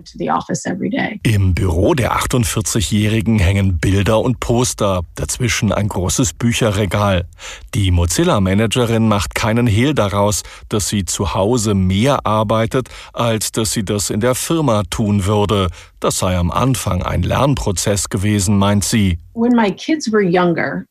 Im 1.23 1.55
Büro 1.55 1.95
der 1.95 2.13
48-Jährigen 2.13 3.39
hängen 3.39 3.79
Bilder 3.79 4.21
und 4.21 4.39
Poster, 4.51 5.03
dazwischen 5.15 5.71
ein 5.73 5.87
großes 5.87 6.33
Bücherregal. 6.33 7.29
Die 7.73 7.93
Mozilla-Managerin 7.93 9.07
macht 9.07 9.37
keinen 9.37 9.69
Hehl 9.69 9.95
daraus, 9.95 10.43
dass 10.69 10.89
sie 10.89 11.05
zu 11.05 11.35
Hause 11.35 11.75
mehr 11.75 12.27
arbeitet, 12.27 12.89
als 13.13 13.53
dass 13.53 13.71
sie 13.71 13.85
das 13.85 14.11
in 14.11 14.19
der 14.19 14.35
Firma 14.35 14.83
tun 14.91 15.25
würde. 15.25 15.69
Das 16.01 16.19
sei 16.19 16.37
am 16.37 16.51
Anfang 16.51 17.05
ein 17.05 17.23
Lernprozess 17.23 18.09
gewesen, 18.09 18.59
meint 18.59 18.83
sie. 18.83 19.21
When 19.35 19.55
my 19.55 19.71
kids 19.71 20.11
were 20.11 20.21
younger, 20.21 20.85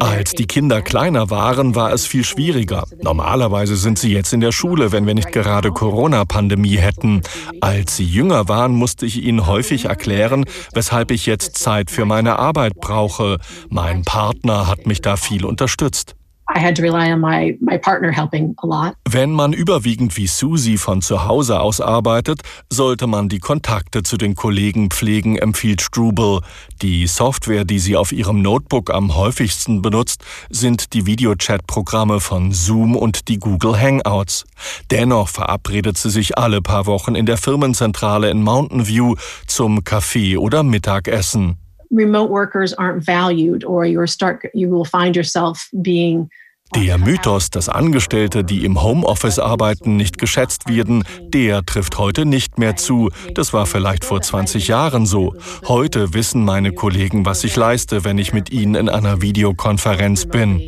als 0.00 0.32
die 0.32 0.46
Kinder 0.46 0.80
kleiner 0.80 1.28
waren, 1.28 1.74
war 1.74 1.92
es 1.92 2.06
viel 2.06 2.24
schwieriger. 2.24 2.84
Normalerweise 3.02 3.76
sind 3.76 3.98
sie 3.98 4.10
jetzt 4.10 4.32
in 4.32 4.40
der 4.40 4.52
Schule, 4.52 4.90
wenn 4.90 5.06
wir 5.06 5.14
nicht 5.14 5.32
gerade 5.32 5.70
Corona-Pandemie 5.70 6.78
hätten. 6.78 7.20
Als 7.60 7.96
sie 7.96 8.04
jünger 8.04 8.48
waren, 8.48 8.72
musste 8.72 9.04
ich 9.04 9.22
ihnen 9.22 9.46
häufig 9.46 9.84
erklären, 9.84 10.46
weshalb 10.72 11.10
ich 11.10 11.26
jetzt 11.26 11.58
Zeit 11.58 11.90
für 11.90 12.06
meine 12.06 12.38
Arbeit 12.38 12.76
brauche. 12.76 13.38
Mein 13.68 14.02
Partner 14.02 14.66
hat 14.66 14.86
mich 14.86 15.02
da 15.02 15.16
viel 15.16 15.44
unterstützt. 15.44 16.16
Wenn 19.08 19.32
man 19.32 19.52
überwiegend 19.52 20.16
wie 20.16 20.26
Susie 20.26 20.76
von 20.76 21.00
zu 21.00 21.24
Hause 21.24 21.60
aus 21.60 21.80
arbeitet, 21.80 22.42
sollte 22.68 23.06
man 23.06 23.28
die 23.28 23.38
Kontakte 23.38 24.02
zu 24.02 24.16
den 24.16 24.34
Kollegen 24.34 24.90
pflegen, 24.90 25.36
empfiehlt 25.36 25.80
Struble. 25.80 26.40
Die 26.82 27.06
Software, 27.06 27.64
die 27.64 27.78
sie 27.78 27.96
auf 27.96 28.12
ihrem 28.12 28.42
Notebook 28.42 28.90
am 28.90 29.14
häufigsten 29.14 29.82
benutzt, 29.82 30.24
sind 30.50 30.92
die 30.92 31.06
Videochat-Programme 31.06 32.20
von 32.20 32.52
Zoom 32.52 32.96
und 32.96 33.28
die 33.28 33.38
Google 33.38 33.80
Hangouts. 33.80 34.44
Dennoch 34.90 35.28
verabredet 35.28 35.96
sie 35.96 36.10
sich 36.10 36.38
alle 36.38 36.60
paar 36.60 36.86
Wochen 36.86 37.14
in 37.14 37.26
der 37.26 37.38
Firmenzentrale 37.38 38.30
in 38.30 38.42
Mountain 38.42 38.86
View 38.86 39.14
zum 39.46 39.84
Kaffee 39.84 40.36
oder 40.36 40.62
Mittagessen. 40.62 41.61
Remote 41.92 42.30
workers 42.30 42.72
aren't 42.74 43.04
valued 43.04 43.62
or 43.62 43.84
you 43.84 44.04
start 44.06 44.50
you 44.54 44.68
will 44.68 44.84
find 44.84 45.14
yourself 45.14 45.68
being 45.80 46.30
der 46.74 46.98
Mythos, 46.98 47.50
dass 47.50 47.68
Angestellte, 47.68 48.44
die 48.44 48.64
im 48.64 48.82
Homeoffice 48.82 49.38
arbeiten, 49.38 49.96
nicht 49.96 50.18
geschätzt 50.18 50.68
werden, 50.68 51.04
der 51.28 51.64
trifft 51.64 51.98
heute 51.98 52.24
nicht 52.24 52.58
mehr 52.58 52.76
zu. 52.76 53.10
Das 53.34 53.52
war 53.52 53.66
vielleicht 53.66 54.04
vor 54.04 54.22
20 54.22 54.68
Jahren 54.68 55.06
so. 55.06 55.34
Heute 55.66 56.14
wissen 56.14 56.44
meine 56.44 56.72
Kollegen, 56.72 57.26
was 57.26 57.44
ich 57.44 57.56
leiste, 57.56 58.04
wenn 58.04 58.18
ich 58.18 58.32
mit 58.32 58.50
ihnen 58.50 58.74
in 58.74 58.88
einer 58.88 59.20
Videokonferenz 59.20 60.26
bin. 60.26 60.60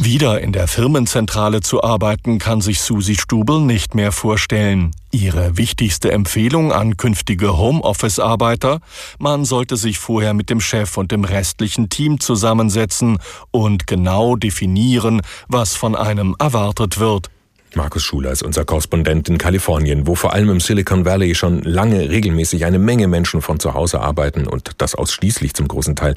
Wieder 0.00 0.40
in 0.40 0.52
der 0.52 0.68
Firmenzentrale 0.68 1.60
zu 1.60 1.82
arbeiten, 1.82 2.38
kann 2.38 2.60
sich 2.60 2.80
Susi 2.80 3.16
Stubel 3.16 3.60
nicht 3.60 3.94
mehr 3.94 4.12
vorstellen. 4.12 4.92
Ihre 5.12 5.56
wichtigste 5.56 6.12
Empfehlung 6.12 6.72
an 6.72 6.96
künftige 6.96 7.58
Homeoffice-Arbeiter? 7.58 8.80
Man 9.18 9.44
sollte 9.44 9.76
sich 9.76 9.98
vorher 9.98 10.34
mit 10.34 10.50
dem 10.50 10.60
Chef 10.60 10.96
und 10.96 11.10
dem 11.10 11.24
restlichen 11.24 11.88
Team 11.88 12.20
zusammensetzen 12.20 13.09
und 13.50 13.86
genau 13.86 14.36
definieren, 14.36 15.20
was 15.48 15.76
von 15.76 15.94
einem 15.96 16.36
erwartet 16.38 16.98
wird. 16.98 17.30
Markus 17.74 18.02
Schuler 18.02 18.32
ist 18.32 18.42
unser 18.42 18.64
Korrespondent 18.64 19.28
in 19.28 19.38
Kalifornien, 19.38 20.06
wo 20.06 20.16
vor 20.16 20.32
allem 20.32 20.50
im 20.50 20.60
Silicon 20.60 21.04
Valley 21.04 21.34
schon 21.36 21.62
lange 21.62 22.10
regelmäßig 22.10 22.64
eine 22.64 22.80
Menge 22.80 23.06
Menschen 23.06 23.42
von 23.42 23.60
zu 23.60 23.74
Hause 23.74 24.00
arbeiten 24.00 24.48
und 24.48 24.72
das 24.78 24.96
ausschließlich 24.96 25.54
zum 25.54 25.68
großen 25.68 25.94
Teil. 25.94 26.14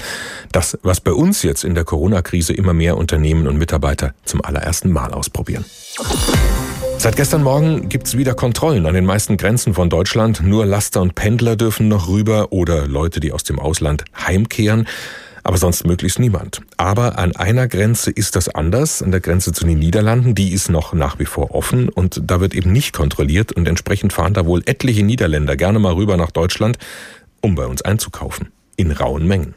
Das, 0.52 0.78
was 0.82 1.00
bei 1.00 1.12
uns 1.12 1.44
jetzt 1.44 1.64
in 1.64 1.76
der 1.76 1.84
Corona-Krise 1.84 2.54
immer 2.54 2.74
mehr 2.74 2.98
Unternehmen 2.98 3.48
und 3.48 3.58
Mitarbeiter 3.58 4.14
zum 4.26 4.44
allerersten 4.44 4.92
Mal 4.92 5.14
ausprobieren. 5.14 5.66
Seit 6.98 7.18
gestern 7.18 7.44
Morgen 7.44 7.90
gibt's 7.90 8.18
wieder 8.18 8.34
Kontrollen 8.34 8.86
an 8.86 8.94
den 8.94 9.06
meisten 9.06 9.38
Grenzen 9.38 9.74
von 9.74 9.90
Deutschland. 9.90 10.42
Nur 10.42 10.66
Laster 10.66 11.02
und 11.02 11.16
Pendler 11.16 11.56
dürfen 11.56 11.88
noch 11.88 12.08
rüber 12.08 12.52
oder 12.52 12.88
Leute, 12.88 13.20
die 13.20 13.32
aus 13.32 13.44
dem 13.44 13.60
Ausland 13.60 14.06
heimkehren 14.26 14.88
aber 15.44 15.58
sonst 15.58 15.86
möglichst 15.86 16.20
niemand. 16.20 16.62
Aber 16.78 17.20
an 17.20 17.36
einer 17.36 17.68
Grenze 17.68 18.12
ist 18.12 18.36
das 18.36 18.50
anders, 18.50 19.02
an 19.02 19.12
der 19.12 19.20
Grenze 19.20 19.52
zu 19.52 19.66
den 19.66 19.80
Niederlanden, 19.80 20.36
die 20.36 20.54
ist 20.54 20.70
noch 20.70 20.94
nach 20.94 21.20
wie 21.20 21.26
vor 21.26 21.54
offen 21.54 21.90
und 21.90 22.22
da 22.24 22.40
wird 22.40 22.54
eben 22.54 22.72
nicht 22.72 22.94
kontrolliert 22.94 23.52
und 23.52 23.68
entsprechend 23.68 24.14
fahren 24.14 24.34
da 24.34 24.46
wohl 24.46 24.64
etliche 24.66 25.04
Niederländer 25.04 25.56
gerne 25.56 25.80
mal 25.80 25.94
rüber 25.94 26.18
nach 26.18 26.32
Deutschland, 26.32 26.78
um 27.42 27.56
bei 27.56 27.66
uns 27.66 27.82
einzukaufen. 27.82 28.52
In 28.76 28.92
rauen 28.92 29.28
Mengen. 29.28 29.56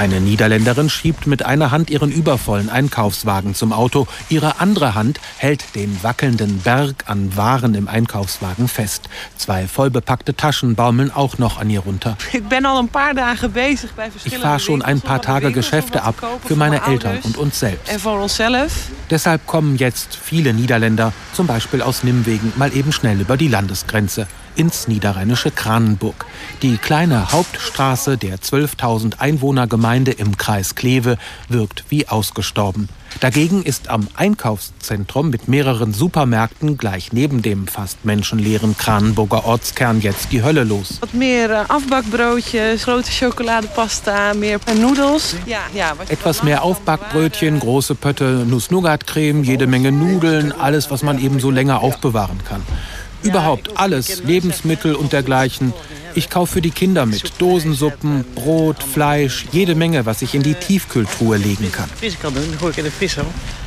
Eine 0.00 0.18
Niederländerin 0.18 0.88
schiebt 0.88 1.26
mit 1.26 1.44
einer 1.44 1.72
Hand 1.72 1.90
ihren 1.90 2.10
übervollen 2.10 2.70
Einkaufswagen 2.70 3.54
zum 3.54 3.74
Auto. 3.74 4.06
Ihre 4.30 4.58
andere 4.58 4.94
Hand 4.94 5.20
hält 5.36 5.74
den 5.74 6.02
wackelnden 6.02 6.60
Berg 6.60 7.04
an 7.04 7.36
Waren 7.36 7.74
im 7.74 7.86
Einkaufswagen 7.86 8.66
fest. 8.66 9.10
Zwei 9.36 9.68
vollbepackte 9.68 10.34
Taschen 10.34 10.74
baumeln 10.74 11.10
auch 11.10 11.36
noch 11.36 11.60
an 11.60 11.68
ihr 11.68 11.80
runter. 11.80 12.16
Ich 12.32 12.42
bin 12.42 12.64
al 12.64 12.78
ein 12.78 12.88
paar 12.88 13.14
Tage 13.14 13.50
bezig 13.50 13.90
bei 13.94 14.08
Ich 14.24 14.38
fahre 14.38 14.58
schon 14.58 14.80
ein 14.80 15.02
paar 15.02 15.20
Tage 15.20 15.52
Geschäfte 15.52 16.02
ab 16.02 16.14
für 16.46 16.56
meine 16.56 16.82
Eltern 16.86 17.18
und 17.22 17.36
uns 17.36 17.60
selbst. 17.60 17.92
Deshalb 19.10 19.46
kommen 19.46 19.76
jetzt 19.76 20.16
viele 20.16 20.54
Niederländer, 20.54 21.12
zum 21.34 21.46
Beispiel 21.46 21.82
aus 21.82 22.04
Nimwegen, 22.04 22.54
mal 22.56 22.74
eben 22.74 22.92
schnell 22.92 23.20
über 23.20 23.36
die 23.36 23.48
Landesgrenze 23.48 24.26
ins 24.56 24.88
niederrheinische 24.88 25.50
Kranenburg. 25.50 26.26
Die 26.62 26.76
kleine 26.76 27.32
Hauptstraße 27.32 28.18
der 28.18 28.38
12.000 28.38 29.18
Einwohnergemeinde 29.18 30.12
im 30.12 30.36
Kreis 30.36 30.74
Kleve 30.74 31.18
wirkt 31.48 31.84
wie 31.88 32.08
ausgestorben. 32.08 32.88
Dagegen 33.18 33.62
ist 33.62 33.88
am 33.88 34.06
Einkaufszentrum 34.14 35.30
mit 35.30 35.48
mehreren 35.48 35.92
Supermärkten 35.92 36.78
gleich 36.78 37.12
neben 37.12 37.42
dem 37.42 37.66
fast 37.66 38.04
menschenleeren 38.04 38.76
Kranenburger 38.76 39.44
Ortskern 39.44 40.00
jetzt 40.00 40.32
die 40.32 40.42
Hölle 40.42 40.64
los. 40.64 41.00
Mehr 41.12 41.50
äh, 41.50 41.72
Aufbackbrötchen, 41.72 42.78
große 42.78 43.10
Schokoladepasta, 43.10 44.34
mehr 44.34 44.60
Nudels. 44.80 45.34
Ja, 45.44 45.58
ja, 45.74 45.92
Etwas 46.08 46.42
mehr 46.42 46.62
Aufbackbrötchen, 46.62 47.58
große 47.58 47.94
Pötte 47.94 48.46
Nuss-Nougat-Creme, 48.48 49.42
jede 49.42 49.66
Menge 49.66 49.92
Nudeln, 49.92 50.52
alles, 50.52 50.90
was 50.90 51.02
man 51.02 51.20
eben 51.20 51.40
so 51.40 51.50
länger 51.50 51.80
aufbewahren 51.80 52.38
kann. 52.48 52.62
Überhaupt 53.22 53.78
alles, 53.78 54.22
Lebensmittel 54.22 54.94
und 54.94 55.12
dergleichen. 55.12 55.72
Ich 56.14 56.28
kaufe 56.28 56.54
für 56.54 56.60
die 56.62 56.70
Kinder 56.70 57.06
mit 57.06 57.40
Dosensuppen, 57.40 58.24
Brot, 58.34 58.82
Fleisch, 58.82 59.46
jede 59.52 59.74
Menge, 59.74 60.06
was 60.06 60.22
ich 60.22 60.34
in 60.34 60.42
die 60.42 60.54
Tiefkühltruhe 60.54 61.36
legen 61.36 61.70
kann. 61.70 61.88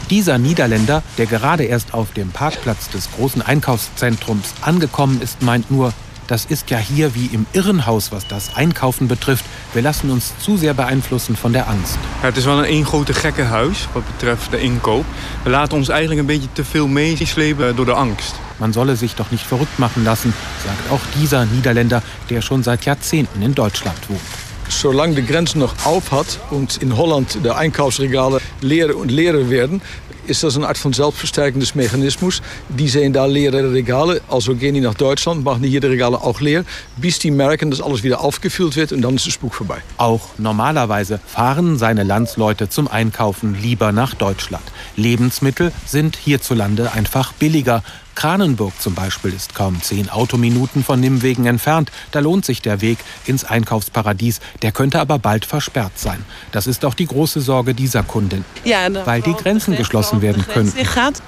Dieser 0.10 0.38
Niederländer, 0.38 1.04
der 1.18 1.26
gerade 1.26 1.64
erst 1.64 1.94
auf 1.94 2.12
dem 2.12 2.30
Parkplatz 2.32 2.90
des 2.90 3.10
großen 3.16 3.42
Einkaufszentrums 3.42 4.54
angekommen 4.62 5.22
ist, 5.22 5.42
meint 5.42 5.72
nur, 5.72 5.94
das 6.28 6.46
ist 6.46 6.70
ja 6.70 6.78
hier 6.78 7.16
wie 7.16 7.26
im 7.26 7.46
Irrenhaus, 7.52 8.12
was 8.12 8.28
das 8.28 8.56
Einkaufen 8.56 9.08
betrifft. 9.08 9.46
Wir 9.74 9.82
lassen 9.82 10.10
uns 10.10 10.34
zu 10.40 10.58
sehr 10.58 10.74
beeinflussen 10.74 11.36
von 11.36 11.54
der 11.54 11.68
Angst. 11.68 11.98
Ja, 12.22 12.28
het 12.28 12.38
is 12.38 12.46
wel 12.46 12.58
een 12.58 12.66
één 12.66 12.86
grote 12.86 13.14
gekkenhuis 13.14 13.88
wat 13.94 14.04
betreft 14.06 14.52
de 14.52 14.60
inkoop. 14.60 15.06
We 15.44 15.50
laten 15.50 15.78
ons 15.78 15.90
eigenlijk 15.90 16.20
een 16.20 16.26
beetje 16.26 16.50
te 16.54 16.64
veel 16.64 16.88
meeslepen 16.88 17.76
door 17.76 17.86
de 17.86 17.94
angst. 17.94 18.36
Man 18.58 18.74
solle 18.74 18.96
sich 18.96 19.16
doch 19.16 19.32
nicht 19.32 19.46
verrückt 19.46 19.80
machen 19.80 20.04
lassen, 20.04 20.34
sagt 20.66 20.92
auch 20.92 21.02
dieser 21.20 21.46
Niederländer, 21.46 22.02
der 22.30 22.42
schon 22.42 22.64
seit 22.64 22.86
Jahrzehnten 22.86 23.42
in 23.42 23.54
Deutschland 23.54 23.98
wohnt. 24.10 24.22
Solange 24.68 25.16
die 25.16 25.26
Grenze 25.26 25.58
noch 25.58 25.74
auf 25.86 26.12
hat 26.12 26.40
und 26.50 26.78
in 26.82 26.96
Holland 26.96 27.44
de 27.44 27.52
Einkaufsregale 27.52 28.40
leer 28.62 28.96
und 28.96 29.12
leerer 29.12 29.50
werden, 29.50 29.82
ist 30.28 30.44
das 30.44 30.56
eine 30.56 30.68
Art 30.68 30.78
von 30.78 30.94
selbstverstärkendes 30.94 31.76
Mechanismus. 31.76 32.42
Die 32.70 32.88
sehen 32.88 33.14
da 33.14 33.26
leere 33.26 33.72
Regale, 33.74 34.22
also 34.30 34.56
gehen 34.56 34.76
die 34.76 34.82
nach 34.82 34.94
Deutschland, 34.94 35.44
machen 35.44 35.64
die 35.64 35.70
hier 35.70 35.82
die 35.82 35.88
Regale 35.88 36.22
auch 36.22 36.42
leer, 36.42 36.66
bis 36.98 37.20
die 37.20 37.32
merken, 37.32 37.72
dass 37.72 37.82
alles 37.82 38.04
wieder 38.04 38.22
aufgefüllt 38.22 38.76
wird 38.76 38.92
und 38.92 39.02
dann 39.02 39.16
ist 39.16 39.26
der 39.26 39.32
Spuk 39.32 39.54
vorbei. 39.54 39.78
Auch 39.98 40.30
normalerweise 40.38 41.20
fahren 41.26 41.78
seine 41.78 42.04
Landsleute 42.04 42.70
zum 42.70 42.88
Einkaufen 42.88 43.56
lieber 43.62 43.92
nach 43.92 44.14
Deutschland. 44.14 44.64
Lebensmittel 44.96 45.72
sind 45.86 46.16
hierzulande 46.16 46.92
einfach 46.92 47.34
billiger. 47.34 47.84
Kranenburg 48.16 48.80
zum 48.80 48.96
Beispiel 48.96 49.34
ist 49.34 49.56
kaum 49.56 49.82
zehn 49.82 50.10
Autominuten 50.10 50.84
von 50.84 51.00
Nimwegen 51.00 51.46
entfernt. 51.46 51.92
Da 52.12 52.20
lohnt 52.20 52.46
sich 52.46 52.62
der 52.62 52.82
Weg 52.82 53.00
ins 53.26 53.44
Einkaufsparadies. 53.44 54.40
Der 54.62 54.72
könnte 54.72 55.00
aber 55.00 55.20
bald 55.20 55.46
versperrt 55.46 55.98
sein. 55.98 56.24
Das 56.52 56.68
ist 56.68 56.86
auch 56.86 56.94
die 56.94 57.08
große 57.08 57.42
Sorge 57.42 57.74
dieser 57.74 58.04
Kundin. 58.04 58.46
Ja, 58.64 58.88
weil 59.06 59.22
die 59.22 59.34
Grenzen 59.34 59.76
geschlossen 59.76 60.22
werden 60.22 60.46
könnten. 60.48 60.78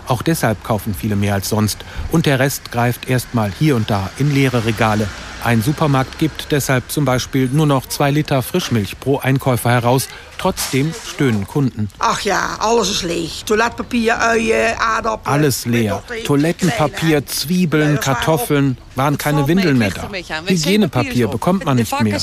Auch 0.07 0.21
deshalb 0.21 0.63
kaufen 0.63 0.93
viele 0.93 1.15
mehr 1.15 1.33
als 1.33 1.49
sonst. 1.49 1.79
Und 2.11 2.25
der 2.25 2.39
Rest 2.39 2.71
greift 2.71 3.09
erstmal 3.09 3.51
hier 3.57 3.75
und 3.75 3.89
da 3.89 4.09
in 4.17 4.33
leere 4.33 4.65
Regale. 4.65 5.07
Ein 5.43 5.61
Supermarkt 5.61 6.17
gibt 6.17 6.51
deshalb 6.51 6.91
zum 6.91 7.05
Beispiel 7.05 7.49
nur 7.51 7.67
noch 7.67 7.85
zwei 7.85 8.09
Liter 8.09 8.41
Frischmilch 8.41 8.99
pro 8.99 9.19
Einkäufer 9.19 9.69
heraus. 9.69 10.07
Trotzdem 10.45 10.93
stöhnen 11.11 11.47
Kunden. 11.47 11.89
Ach 11.97 12.21
ja, 12.21 12.57
alles 12.59 12.91
ist 12.91 13.01
leer. 13.01 13.27
Toiletpapier, 13.47 14.21
Eier, 14.21 14.79
Aardappeln. 14.79 15.33
Alles 15.33 15.65
leer. 15.65 16.03
Toilettenpapier, 16.23 17.25
Zwiebeln, 17.25 17.99
Kartoffeln. 17.99 18.77
Waren 18.93 19.17
keine 19.17 19.47
Windeln 19.47 19.79
mehr 19.79 19.89
da. 19.89 20.07
Hygienepapier 20.45 21.29
bekommt 21.29 21.65
man 21.65 21.77
nicht 21.77 21.99
mehr. 21.99 22.19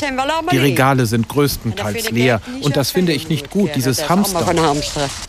Die 0.53 0.57
Regale 0.57 1.07
sind 1.07 1.29
größtenteils 1.29 2.13
leer. 2.13 2.41
Und 2.61 2.77
das 2.77 2.93
finde 2.93 3.13
ich 3.13 3.29
nicht 3.29 3.51
gut, 3.51 3.71
dieses 3.75 4.09
Hamster. 4.09 4.47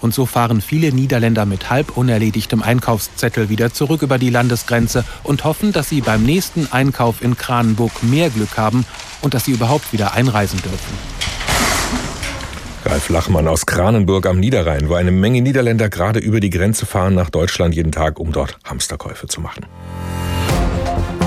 Und 0.02 0.14
so 0.14 0.28
fahren 0.28 0.62
viele 0.62 0.92
Niederländer 0.94 1.48
mit 1.48 1.72
halb 1.72 1.98
unerledigtem 1.98 2.62
Einkaufszettel 2.62 3.50
wieder 3.50 3.74
zurück 3.74 4.04
über 4.04 4.20
die 4.20 4.30
Landesgrenze 4.30 5.04
und 5.24 5.46
hoffen, 5.46 5.72
dass 5.72 5.90
sie 5.90 6.02
beim 6.02 6.22
nächsten 6.22 6.72
Einkauf 6.72 7.24
in 7.24 7.38
Kranenburg 7.38 8.04
mehr 8.04 8.30
Glück 8.30 8.56
haben 8.56 8.86
und 9.22 9.34
dass 9.34 9.46
sie 9.46 9.52
überhaupt 9.52 9.94
wieder 9.94 10.14
einreisen 10.14 10.62
dürfen. 10.62 11.33
Ralf 12.86 13.10
Lachmann 13.10 13.48
aus 13.48 13.66
Kranenburg 13.66 14.26
am 14.26 14.40
Niederrhein, 14.40 14.90
wo 14.90 14.96
eine 14.96 15.12
Menge 15.12 15.42
Niederländer 15.42 15.90
gerade 15.90 16.20
über 16.20 16.40
die 16.40 16.50
Grenze 16.50 16.86
fahren 16.86 17.16
nach 17.16 17.30
Deutschland 17.30 17.74
jeden 17.76 17.92
Tag, 17.92 18.20
um 18.20 18.32
dort 18.32 18.58
Hamsterkäufe 18.66 19.28
zu 19.28 19.40
machen. 19.40 19.66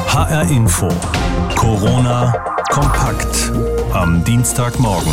HR 0.09 0.43
Info. 0.51 0.89
Corona 1.55 2.33
kompakt 2.69 3.53
am 3.93 4.23
Dienstagmorgen. 4.25 5.13